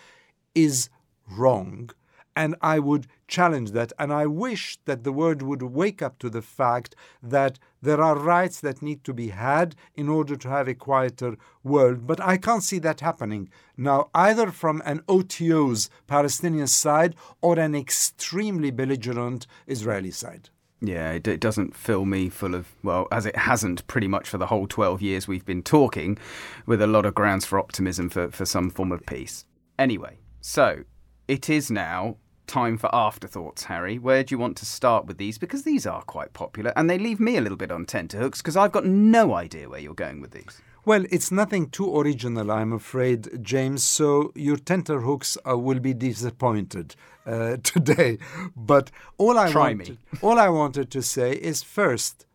is 0.55 0.89
wrong. 1.29 1.89
And 2.35 2.55
I 2.61 2.79
would 2.79 3.05
challenge 3.27 3.71
that. 3.71 3.93
And 3.99 4.11
I 4.11 4.25
wish 4.25 4.79
that 4.85 5.03
the 5.03 5.11
world 5.11 5.43
would 5.43 5.61
wake 5.61 6.01
up 6.01 6.17
to 6.19 6.31
the 6.31 6.41
fact 6.41 6.95
that 7.21 7.59
there 7.79 8.01
are 8.01 8.17
rights 8.17 8.59
that 8.61 8.81
need 8.81 9.03
to 9.03 9.13
be 9.13 9.27
had 9.27 9.75
in 9.93 10.09
order 10.09 10.35
to 10.37 10.49
have 10.49 10.67
a 10.67 10.73
quieter 10.73 11.37
world. 11.63 12.07
But 12.07 12.19
I 12.19 12.37
can't 12.37 12.63
see 12.63 12.79
that 12.79 13.01
happening 13.01 13.49
now, 13.77 14.09
either 14.15 14.49
from 14.49 14.81
an 14.83 15.01
OTO's 15.07 15.91
Palestinian 16.07 16.67
side 16.67 17.15
or 17.41 17.59
an 17.59 17.75
extremely 17.75 18.71
belligerent 18.71 19.45
Israeli 19.67 20.11
side. 20.11 20.49
Yeah, 20.85 21.13
it, 21.13 21.25
it, 21.29 21.39
doesn't 21.39 21.77
fill 21.77 22.03
me 22.03 22.27
full 22.27 22.53
of, 22.53 22.67
well, 22.83 23.07
as 23.09 23.25
it 23.25 23.37
hasn't 23.37 23.87
pretty 23.87 24.09
much 24.09 24.27
for 24.27 24.37
the 24.37 24.47
whole 24.47 24.67
12 24.67 25.01
years 25.01 25.29
we've 25.29 25.45
been 25.45 25.63
talking, 25.63 26.17
with 26.65 26.81
a 26.81 26.87
lot 26.87 27.05
of 27.05 27.15
grounds 27.15 27.45
for 27.45 27.57
optimism 27.57 28.09
for, 28.09 28.29
for 28.31 28.45
some 28.45 28.69
form 28.69 28.91
of 28.91 29.05
peace. 29.05 29.45
Anyway, 29.79 30.17
so 30.41 30.83
it 31.29 31.49
is 31.49 31.71
now 31.71 32.17
time 32.47 32.77
for 32.77 32.93
afterthoughts, 32.93 33.63
Harry. 33.63 33.97
Where 33.97 34.25
do 34.25 34.35
you 34.35 34.39
want 34.39 34.57
to 34.57 34.65
start 34.65 35.05
with 35.05 35.17
these? 35.17 35.37
Because 35.37 35.63
these 35.63 35.87
are 35.87 36.01
quite 36.01 36.33
popular 36.33 36.73
and 36.75 36.89
they 36.89 36.97
leave 36.97 37.21
me 37.21 37.37
a 37.37 37.41
little 37.41 37.57
bit 37.57 37.71
on 37.71 37.85
tenterhooks 37.85 38.41
because 38.41 38.57
I've 38.57 38.73
got 38.73 38.85
no 38.85 39.33
idea 39.35 39.69
where 39.69 39.79
you're 39.79 39.93
going 39.93 40.19
with 40.19 40.31
these. 40.31 40.61
Well, 40.85 41.05
it's 41.09 41.31
nothing 41.31 41.69
too 41.69 41.97
original, 41.97 42.51
I'm 42.51 42.73
afraid, 42.73 43.41
James, 43.41 43.83
so 43.83 44.33
your 44.35 44.57
tenterhooks 44.57 45.37
uh, 45.49 45.57
will 45.57 45.79
be 45.79 45.93
disappointed 45.93 46.95
uh, 47.25 47.55
today. 47.63 48.17
But 48.53 48.91
all 49.17 49.39
I, 49.39 49.49
Try 49.49 49.69
wanted, 49.69 49.97
all 50.21 50.37
I 50.37 50.49
wanted 50.49 50.91
to 50.91 51.01
say 51.01 51.33
is 51.33 51.63
first, 51.63 52.25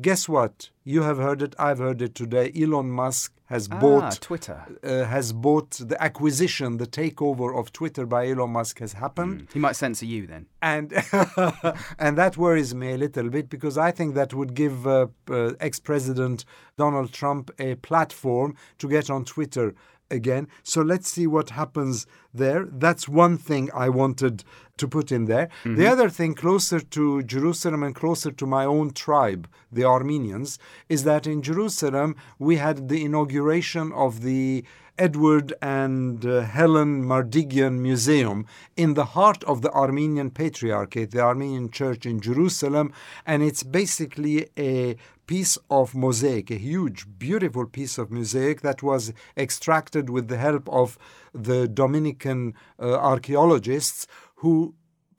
guess 0.00 0.28
what? 0.28 0.70
You 0.82 1.02
have 1.02 1.18
heard 1.18 1.42
it, 1.42 1.54
I've 1.60 1.78
heard 1.78 2.02
it 2.02 2.16
today. 2.16 2.52
Elon 2.60 2.90
Musk 2.90 3.35
has 3.46 3.68
ah, 3.70 3.78
bought 3.78 4.20
Twitter. 4.20 4.64
Uh, 4.82 5.04
has 5.04 5.32
bought 5.32 5.70
the 5.72 6.00
acquisition, 6.02 6.76
the 6.76 6.86
takeover 6.86 7.58
of 7.58 7.72
Twitter 7.72 8.06
by 8.06 8.28
Elon 8.28 8.50
Musk 8.50 8.78
has 8.80 8.94
happened. 8.94 9.42
Mm. 9.42 9.52
He 9.52 9.58
might 9.58 9.76
censor 9.76 10.06
you 10.06 10.26
then, 10.26 10.46
and 10.62 10.92
and 11.98 12.18
that 12.18 12.36
worries 12.36 12.74
me 12.74 12.92
a 12.92 12.98
little 12.98 13.30
bit 13.30 13.48
because 13.48 13.78
I 13.78 13.90
think 13.90 14.14
that 14.14 14.34
would 14.34 14.54
give 14.54 14.86
uh, 14.86 15.06
uh, 15.30 15.52
ex-president 15.60 16.44
Donald 16.76 17.12
Trump 17.12 17.50
a 17.58 17.76
platform 17.76 18.56
to 18.78 18.88
get 18.88 19.10
on 19.10 19.24
Twitter 19.24 19.74
again. 20.10 20.48
So 20.62 20.82
let's 20.82 21.08
see 21.08 21.26
what 21.26 21.50
happens 21.50 22.06
there. 22.32 22.66
That's 22.70 23.08
one 23.08 23.38
thing 23.38 23.70
I 23.74 23.88
wanted 23.88 24.44
to 24.76 24.88
put 24.88 25.10
in 25.10 25.24
there. 25.24 25.48
Mm-hmm. 25.64 25.76
The 25.76 25.86
other 25.86 26.10
thing, 26.10 26.34
closer 26.34 26.80
to 26.80 27.22
Jerusalem 27.22 27.82
and 27.82 27.94
closer 27.94 28.30
to 28.30 28.46
my 28.46 28.64
own 28.64 28.90
tribe, 28.92 29.48
the 29.72 29.84
Armenians, 29.84 30.58
is 30.88 31.04
that 31.04 31.26
in 31.26 31.42
Jerusalem 31.42 32.16
we 32.38 32.56
had 32.56 32.88
the 32.88 33.04
inauguration 33.04 33.92
of 33.92 34.22
the 34.22 34.64
Edward 34.98 35.52
and 35.60 36.24
uh, 36.24 36.40
Helen 36.42 37.04
Mardigian 37.04 37.80
Museum 37.80 38.46
in 38.76 38.94
the 38.94 39.04
heart 39.04 39.44
of 39.44 39.62
the 39.62 39.70
Armenian 39.72 40.30
Patriarchate, 40.30 41.10
the 41.10 41.20
Armenian 41.20 41.70
Church 41.70 42.06
in 42.06 42.20
Jerusalem, 42.20 42.92
and 43.26 43.42
it's 43.42 43.62
basically 43.62 44.48
a 44.58 44.96
piece 45.26 45.58
of 45.70 45.94
mosaic, 45.94 46.50
a 46.50 46.56
huge, 46.56 47.06
beautiful 47.18 47.66
piece 47.66 47.98
of 47.98 48.10
mosaic 48.10 48.60
that 48.62 48.82
was 48.82 49.12
extracted 49.36 50.08
with 50.08 50.28
the 50.28 50.36
help 50.36 50.68
of 50.68 50.98
the 51.34 51.68
Dominican 51.68 52.54
uh, 52.78 52.94
archaeologists 52.94 54.06
who 54.36 54.74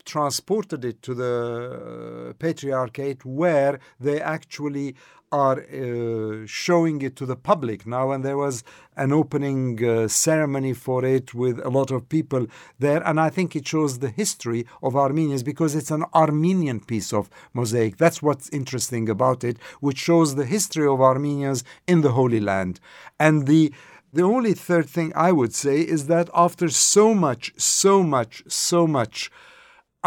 transported 0.08 0.86
it 0.86 1.02
to 1.02 1.14
the 1.14 2.30
uh, 2.30 2.34
Patriarchate 2.40 3.26
where 3.26 3.78
they 4.00 4.20
actually 4.22 4.96
are 5.32 5.60
uh, 5.62 6.46
showing 6.46 7.02
it 7.02 7.16
to 7.18 7.26
the 7.26 7.36
public. 7.36 7.86
Now 7.86 8.12
and 8.12 8.24
there 8.24 8.38
was 8.38 8.64
an 8.96 9.12
opening 9.12 9.84
uh, 9.84 10.08
ceremony 10.08 10.74
for 10.74 11.04
it 11.04 11.34
with 11.34 11.60
a 11.66 11.70
lot 11.70 11.92
of 11.92 12.10
people 12.10 12.48
there 12.80 13.06
and 13.06 13.20
i 13.20 13.30
think 13.30 13.56
it 13.56 13.68
shows 13.68 14.00
the 14.00 14.10
history 14.10 14.66
of 14.82 14.96
armenians 14.96 15.44
because 15.44 15.76
it's 15.76 15.92
an 15.92 16.04
armenian 16.14 16.80
piece 16.80 17.14
of 17.14 17.30
mosaic. 17.54 17.98
That's 17.98 18.22
what's 18.22 18.50
interesting 18.50 19.10
about 19.10 19.44
it 19.44 19.58
which 19.80 19.98
shows 19.98 20.36
the 20.36 20.46
history 20.46 20.88
of 20.88 21.02
armenians 21.02 21.64
in 21.86 22.02
the 22.02 22.14
holy 22.14 22.40
land. 22.40 22.80
And 23.20 23.48
the 23.48 23.74
the 24.14 24.24
only 24.24 24.54
third 24.54 24.90
thing 24.90 25.12
i 25.16 25.32
would 25.32 25.54
say 25.54 25.82
is 25.82 26.08
that 26.08 26.30
after 26.34 26.70
so 26.70 27.14
much 27.14 27.54
so 27.58 28.02
much 28.02 28.44
so 28.48 28.88
much 28.88 29.30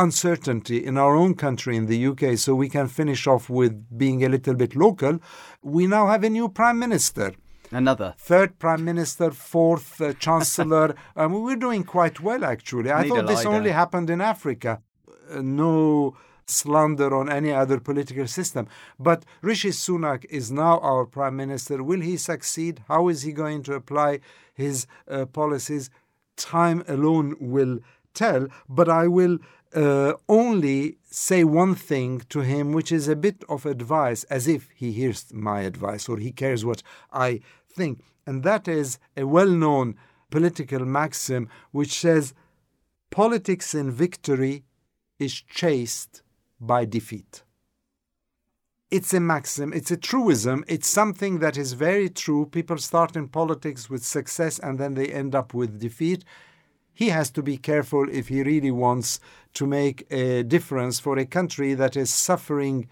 uncertainty 0.01 0.85
in 0.85 0.97
our 0.97 1.15
own 1.15 1.35
country 1.35 1.77
in 1.77 1.87
the 1.87 2.07
UK, 2.07 2.39
so 2.39 2.55
we 2.55 2.69
can 2.69 2.89
finish 2.89 3.27
off 3.27 3.51
with 3.51 3.75
being 3.99 4.25
a 4.25 4.29
little 4.29 4.55
bit 4.55 4.75
local, 4.75 5.19
we 5.63 5.87
now 5.87 6.07
have 6.07 6.25
a 6.25 6.31
new 6.31 6.49
prime 6.49 6.79
minister. 6.79 7.35
Another. 7.71 8.15
Third 8.19 8.59
prime 8.59 8.85
minister, 8.85 9.31
fourth 9.31 10.01
uh, 10.01 10.13
chancellor. 10.15 10.97
um, 11.17 11.43
we're 11.43 11.57
doing 11.57 11.85
quite 11.85 12.19
well, 12.21 12.45
actually. 12.45 12.91
I 12.91 13.03
Neither 13.03 13.15
thought 13.15 13.27
this 13.29 13.47
only 13.47 13.71
happened 13.71 14.11
in 14.11 14.21
Africa. 14.21 14.83
Uh, 15.31 15.43
no 15.43 16.17
slander 16.47 17.15
on 17.15 17.31
any 17.31 17.53
other 17.53 17.79
political 17.79 18.27
system. 18.27 18.67
But 18.99 19.25
Rishi 19.41 19.71
Sunak 19.71 20.25
is 20.31 20.51
now 20.51 20.79
our 20.81 21.05
prime 21.07 21.37
minister. 21.37 21.83
Will 21.83 22.01
he 22.01 22.17
succeed? 22.17 22.83
How 22.89 23.09
is 23.09 23.23
he 23.23 23.33
going 23.33 23.63
to 23.65 23.75
apply 23.75 24.21
his 24.55 24.87
uh, 25.09 25.27
policies? 25.27 25.91
Time 26.37 26.83
alone 26.89 27.37
will 27.39 27.79
tell. 28.15 28.49
But 28.69 28.89
I 28.89 29.07
will 29.07 29.39
uh, 29.75 30.15
only 30.29 30.99
say 31.11 31.45
one 31.45 31.75
thing 31.75 32.23
to 32.29 32.41
him, 32.41 32.73
which 32.73 32.91
is 32.93 33.09
a 33.09 33.17
bit 33.17 33.45
of 33.49 33.67
advice, 33.67 34.25
as 34.25 34.49
if 34.49 34.71
he 34.75 34.93
hears 34.93 35.33
my 35.33 35.61
advice 35.61 36.09
or 36.09 36.19
he 36.19 36.33
cares 36.33 36.65
what 36.65 36.83
I 37.13 37.41
think. 37.69 38.03
And 38.27 38.43
that 38.45 38.69
is 38.69 38.99
a 39.17 39.27
well 39.27 39.49
known 39.49 39.97
political 40.31 40.85
maxim 40.85 41.49
which 41.73 42.01
says 42.01 42.35
politics 43.11 43.75
in 43.75 43.91
victory 43.91 44.65
is 45.19 45.35
chased 45.35 46.23
by 46.61 46.85
defeat. 46.85 47.43
It's 48.91 49.15
a 49.15 49.21
maxim, 49.21 49.73
it's 49.73 49.93
a 49.93 49.97
truism, 49.97 50.65
it's 50.67 50.89
something 50.89 51.39
that 51.39 51.57
is 51.57 51.75
very 51.75 52.09
true. 52.09 52.47
People 52.47 52.79
start 52.79 53.15
in 53.15 53.29
politics 53.29 53.89
with 53.89 54.05
success 54.05 54.59
and 54.59 54.79
then 54.79 54.95
they 54.95 55.07
end 55.07 55.35
up 55.35 55.55
with 55.55 55.79
defeat 55.79 56.25
he 57.01 57.09
has 57.09 57.31
to 57.31 57.43
be 57.43 57.57
careful 57.57 58.07
if 58.11 58.29
he 58.29 58.43
really 58.43 58.71
wants 58.71 59.21
to 59.55 59.67
make 59.67 60.07
a 60.11 60.43
difference 60.43 61.01
for 61.01 61.17
a 61.17 61.25
country 61.25 61.73
that 61.73 61.97
is 61.97 62.13
suffering 62.13 62.87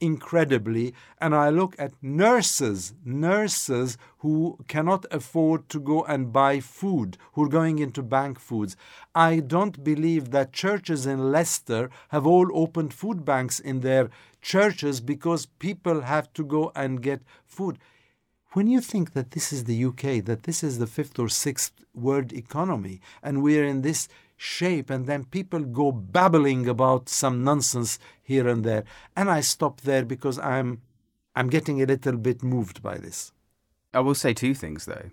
incredibly. 0.00 0.94
And 1.20 1.34
I 1.34 1.50
look 1.50 1.74
at 1.76 2.00
nurses, 2.00 2.94
nurses 3.04 3.98
who 4.18 4.58
cannot 4.68 5.06
afford 5.10 5.68
to 5.70 5.80
go 5.80 6.04
and 6.04 6.32
buy 6.32 6.60
food, 6.60 7.18
who 7.32 7.42
are 7.46 7.48
going 7.48 7.80
into 7.80 8.00
bank 8.00 8.38
foods. 8.38 8.76
I 9.12 9.40
don't 9.40 9.82
believe 9.82 10.30
that 10.30 10.52
churches 10.52 11.04
in 11.04 11.32
Leicester 11.32 11.90
have 12.10 12.28
all 12.28 12.48
opened 12.54 12.94
food 12.94 13.24
banks 13.24 13.58
in 13.58 13.80
their 13.80 14.08
churches 14.40 15.00
because 15.00 15.46
people 15.46 16.02
have 16.02 16.32
to 16.34 16.44
go 16.44 16.70
and 16.76 17.02
get 17.02 17.22
food 17.44 17.76
when 18.52 18.66
you 18.66 18.80
think 18.80 19.12
that 19.12 19.32
this 19.32 19.52
is 19.52 19.64
the 19.64 19.84
UK, 19.84 20.24
that 20.24 20.44
this 20.44 20.62
is 20.62 20.78
the 20.78 20.86
fifth 20.86 21.18
or 21.18 21.28
sixth 21.28 21.72
world 21.94 22.32
economy, 22.32 23.00
and 23.22 23.42
we're 23.42 23.64
in 23.64 23.82
this 23.82 24.08
shape, 24.36 24.88
and 24.88 25.06
then 25.06 25.24
people 25.24 25.60
go 25.60 25.92
babbling 25.92 26.68
about 26.68 27.08
some 27.08 27.44
nonsense 27.44 27.98
here 28.22 28.48
and 28.48 28.64
there, 28.64 28.84
and 29.16 29.30
I 29.30 29.40
stop 29.40 29.82
there 29.82 30.04
because 30.04 30.38
I'm, 30.38 30.80
I'm 31.34 31.50
getting 31.50 31.82
a 31.82 31.86
little 31.86 32.16
bit 32.16 32.42
moved 32.42 32.82
by 32.82 32.96
this. 32.96 33.32
I 33.92 34.00
will 34.00 34.14
say 34.14 34.32
two 34.32 34.54
things 34.54 34.86
though, 34.86 35.10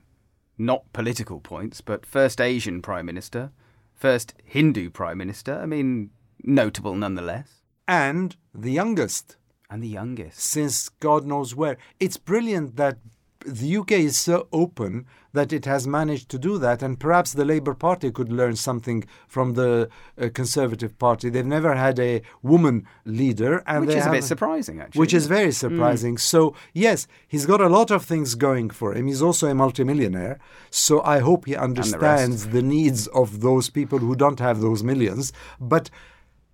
not 0.57 0.91
political 0.93 1.39
points, 1.39 1.81
but 1.81 2.05
first 2.05 2.39
Asian 2.39 2.81
prime 2.81 3.05
minister, 3.05 3.51
first 3.93 4.33
Hindu 4.43 4.89
prime 4.91 5.17
minister. 5.17 5.59
I 5.59 5.65
mean, 5.65 6.11
notable 6.43 6.95
nonetheless, 6.95 7.61
and 7.87 8.35
the 8.53 8.71
youngest. 8.71 9.37
And 9.69 9.81
the 9.81 9.87
youngest. 9.87 10.39
Since 10.39 10.89
God 10.89 11.25
knows 11.25 11.55
where. 11.55 11.77
It's 11.99 12.17
brilliant 12.17 12.75
that 12.75 12.99
the 13.45 13.77
UK 13.77 13.91
is 13.93 14.17
so 14.17 14.47
open 14.51 15.05
that 15.33 15.53
it 15.53 15.65
has 15.65 15.85
managed 15.85 16.29
to 16.29 16.39
do 16.39 16.57
that, 16.57 16.81
and 16.81 16.99
perhaps 16.99 17.33
the 17.33 17.45
Labour 17.45 17.73
Party 17.73 18.09
could 18.09 18.31
learn 18.31 18.55
something 18.55 19.03
from 19.27 19.53
the 19.53 19.89
uh, 20.19 20.29
Conservative 20.33 20.97
Party. 20.97 21.29
They've 21.29 21.45
never 21.45 21.75
had 21.75 21.99
a 21.99 22.21
woman 22.41 22.87
leader, 23.05 23.61
and 23.67 23.85
which 23.85 23.95
is 23.95 24.05
a 24.05 24.11
bit 24.11 24.23
surprising, 24.23 24.81
actually. 24.81 24.99
Which 24.99 25.13
is 25.13 25.27
very 25.27 25.51
surprising. 25.51 26.15
Mm. 26.15 26.19
So 26.21 26.55
yes, 26.73 27.07
he's 27.27 27.45
got 27.45 27.61
a 27.61 27.69
lot 27.69 27.91
of 27.91 28.05
things 28.05 28.35
going 28.35 28.69
for 28.69 28.95
him. 28.95 29.07
He's 29.07 29.21
also 29.21 29.47
a 29.47 29.55
multimillionaire, 29.55 30.39
so 30.69 31.01
I 31.03 31.19
hope 31.19 31.45
he 31.45 31.55
understands 31.55 32.45
the, 32.45 32.53
the 32.53 32.61
needs 32.61 33.07
of 33.07 33.41
those 33.41 33.69
people 33.69 33.99
who 33.99 34.15
don't 34.15 34.39
have 34.39 34.61
those 34.61 34.83
millions. 34.83 35.33
But 35.59 35.89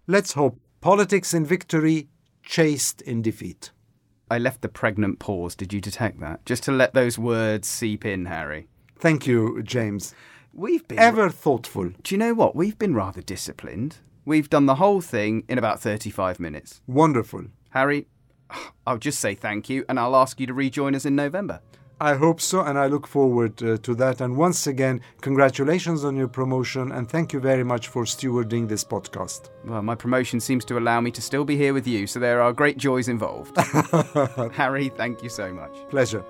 let's 0.07 0.33
hope 0.33 0.59
politics 0.81 1.33
in 1.33 1.45
victory, 1.45 2.09
chaste 2.43 3.01
in 3.03 3.21
defeat. 3.21 3.71
I 4.31 4.37
left 4.37 4.61
the 4.61 4.69
pregnant 4.69 5.19
pause. 5.19 5.55
Did 5.55 5.73
you 5.73 5.81
detect 5.81 6.21
that? 6.21 6.45
Just 6.45 6.63
to 6.63 6.71
let 6.71 6.93
those 6.93 7.19
words 7.19 7.67
seep 7.67 8.05
in, 8.05 8.27
Harry. 8.27 8.69
Thank 8.97 9.27
you, 9.27 9.61
James. 9.61 10.15
We've 10.53 10.87
been 10.87 10.99
ever 10.99 11.29
thoughtful. 11.29 11.89
Do 12.01 12.15
you 12.15 12.17
know 12.17 12.33
what? 12.33 12.55
We've 12.55 12.79
been 12.79 12.95
rather 12.95 13.21
disciplined. 13.21 13.97
We've 14.23 14.49
done 14.49 14.67
the 14.67 14.75
whole 14.75 15.01
thing 15.01 15.43
in 15.49 15.57
about 15.57 15.81
35 15.81 16.39
minutes. 16.39 16.79
Wonderful. 16.87 17.47
Harry, 17.71 18.07
I'll 18.87 18.97
just 18.97 19.19
say 19.19 19.35
thank 19.35 19.69
you 19.69 19.83
and 19.89 19.99
I'll 19.99 20.15
ask 20.15 20.39
you 20.39 20.47
to 20.47 20.53
rejoin 20.53 20.95
us 20.95 21.05
in 21.05 21.13
November. 21.13 21.59
I 22.01 22.15
hope 22.15 22.41
so, 22.41 22.61
and 22.61 22.79
I 22.79 22.87
look 22.87 23.05
forward 23.05 23.61
uh, 23.61 23.77
to 23.77 23.93
that. 23.93 24.21
And 24.21 24.35
once 24.35 24.65
again, 24.65 25.01
congratulations 25.21 26.03
on 26.03 26.15
your 26.15 26.27
promotion, 26.27 26.91
and 26.91 27.07
thank 27.07 27.31
you 27.31 27.39
very 27.39 27.63
much 27.63 27.89
for 27.89 28.05
stewarding 28.05 28.67
this 28.67 28.83
podcast. 28.83 29.51
Well, 29.65 29.83
my 29.83 29.93
promotion 29.93 30.39
seems 30.39 30.65
to 30.65 30.79
allow 30.79 30.99
me 30.99 31.11
to 31.11 31.21
still 31.21 31.45
be 31.45 31.55
here 31.55 31.75
with 31.75 31.85
you, 31.85 32.07
so 32.07 32.19
there 32.19 32.41
are 32.41 32.53
great 32.53 32.77
joys 32.77 33.07
involved. 33.07 33.55
Harry, 34.53 34.89
thank 34.89 35.21
you 35.21 35.29
so 35.29 35.53
much. 35.53 35.87
Pleasure. 35.91 36.25